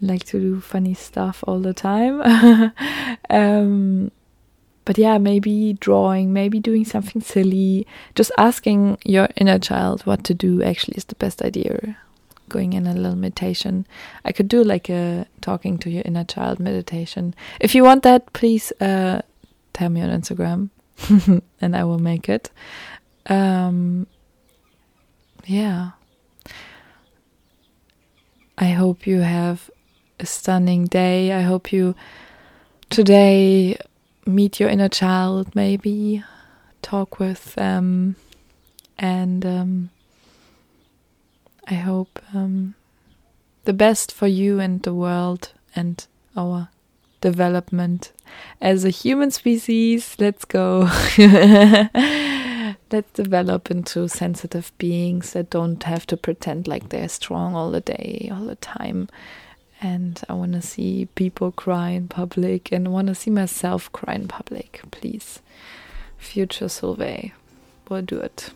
like 0.00 0.24
to 0.24 0.40
do 0.40 0.60
funny 0.60 0.94
stuff 0.94 1.44
all 1.46 1.60
the 1.60 1.74
time. 1.74 2.20
um, 3.30 4.10
but 4.84 4.98
yeah, 4.98 5.18
maybe 5.18 5.74
drawing, 5.74 6.32
maybe 6.32 6.60
doing 6.60 6.84
something 6.84 7.22
silly, 7.22 7.86
just 8.14 8.30
asking 8.36 8.98
your 9.04 9.28
inner 9.36 9.58
child 9.58 10.04
what 10.04 10.24
to 10.24 10.34
do 10.34 10.62
actually 10.62 10.96
is 10.96 11.04
the 11.04 11.14
best 11.14 11.42
idea. 11.42 11.96
Going 12.50 12.74
in 12.74 12.86
a 12.86 12.92
little 12.92 13.16
meditation. 13.16 13.86
I 14.24 14.32
could 14.32 14.48
do 14.48 14.62
like 14.62 14.90
a 14.90 15.26
talking 15.40 15.78
to 15.78 15.90
your 15.90 16.02
inner 16.04 16.24
child 16.24 16.60
meditation. 16.60 17.34
If 17.58 17.74
you 17.74 17.82
want 17.82 18.02
that, 18.02 18.30
please 18.34 18.70
uh, 18.80 19.22
tell 19.72 19.88
me 19.88 20.02
on 20.02 20.10
Instagram 20.10 20.68
and 21.60 21.76
I 21.76 21.84
will 21.84 21.98
make 21.98 22.28
it. 22.28 22.50
Um, 23.26 24.06
yeah. 25.46 25.92
I 28.56 28.66
hope 28.66 29.06
you 29.06 29.20
have 29.20 29.70
a 30.20 30.26
stunning 30.26 30.86
day. 30.86 31.32
I 31.32 31.40
hope 31.40 31.72
you 31.72 31.94
today 32.88 33.76
meet 34.26 34.60
your 34.60 34.68
inner 34.68 34.88
child, 34.88 35.54
maybe 35.54 36.22
talk 36.82 37.18
with 37.18 37.54
them, 37.54 38.16
and 38.98 39.44
um, 39.44 39.90
I 41.66 41.74
hope 41.74 42.20
um, 42.32 42.74
the 43.64 43.72
best 43.72 44.12
for 44.12 44.26
you 44.26 44.60
and 44.60 44.82
the 44.82 44.94
world 44.94 45.52
and 45.74 46.06
our 46.36 46.68
development 47.24 48.12
as 48.60 48.84
a 48.84 48.90
human 48.90 49.30
species. 49.30 50.14
Let's 50.18 50.44
go. 50.44 50.90
let's 52.92 53.12
develop 53.14 53.70
into 53.70 54.08
sensitive 54.08 54.72
beings 54.76 55.32
that 55.32 55.48
don't 55.48 55.82
have 55.84 56.06
to 56.08 56.18
pretend 56.18 56.68
like 56.68 56.90
they're 56.90 57.08
strong 57.08 57.54
all 57.54 57.70
the 57.70 57.80
day, 57.80 58.30
all 58.30 58.44
the 58.44 58.56
time. 58.56 59.08
And 59.80 60.20
I 60.28 60.34
want 60.34 60.52
to 60.52 60.60
see 60.60 61.08
people 61.14 61.50
cry 61.50 61.90
in 61.90 62.08
public 62.08 62.70
and 62.70 62.92
want 62.92 63.08
to 63.08 63.14
see 63.14 63.30
myself 63.30 63.90
cry 63.92 64.14
in 64.14 64.28
public. 64.28 64.82
Please, 64.90 65.40
future 66.18 66.66
Solveig, 66.66 67.32
we'll 67.88 68.02
do 68.02 68.18
it. 68.18 68.50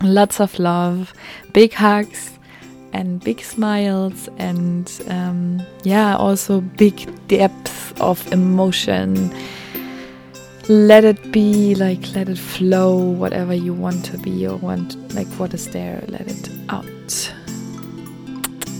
Lots 0.00 0.40
of 0.40 0.60
love, 0.60 1.12
big 1.52 1.72
hugs, 1.72 2.37
and 2.92 3.22
big 3.22 3.40
smiles, 3.40 4.28
and 4.38 4.90
um, 5.08 5.62
yeah, 5.82 6.16
also 6.16 6.60
big 6.60 6.94
depth 7.28 8.00
of 8.00 8.32
emotion. 8.32 9.34
Let 10.68 11.04
it 11.04 11.32
be 11.32 11.74
like 11.74 12.14
let 12.14 12.28
it 12.28 12.38
flow 12.38 12.96
whatever 12.96 13.54
you 13.54 13.72
want 13.72 14.04
to 14.06 14.18
be 14.18 14.46
or 14.46 14.56
want 14.56 14.96
like 15.14 15.28
what 15.38 15.54
is 15.54 15.68
there 15.70 16.04
let 16.08 16.26
it 16.26 16.50
out. 16.68 17.34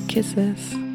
Kisses 0.09 0.88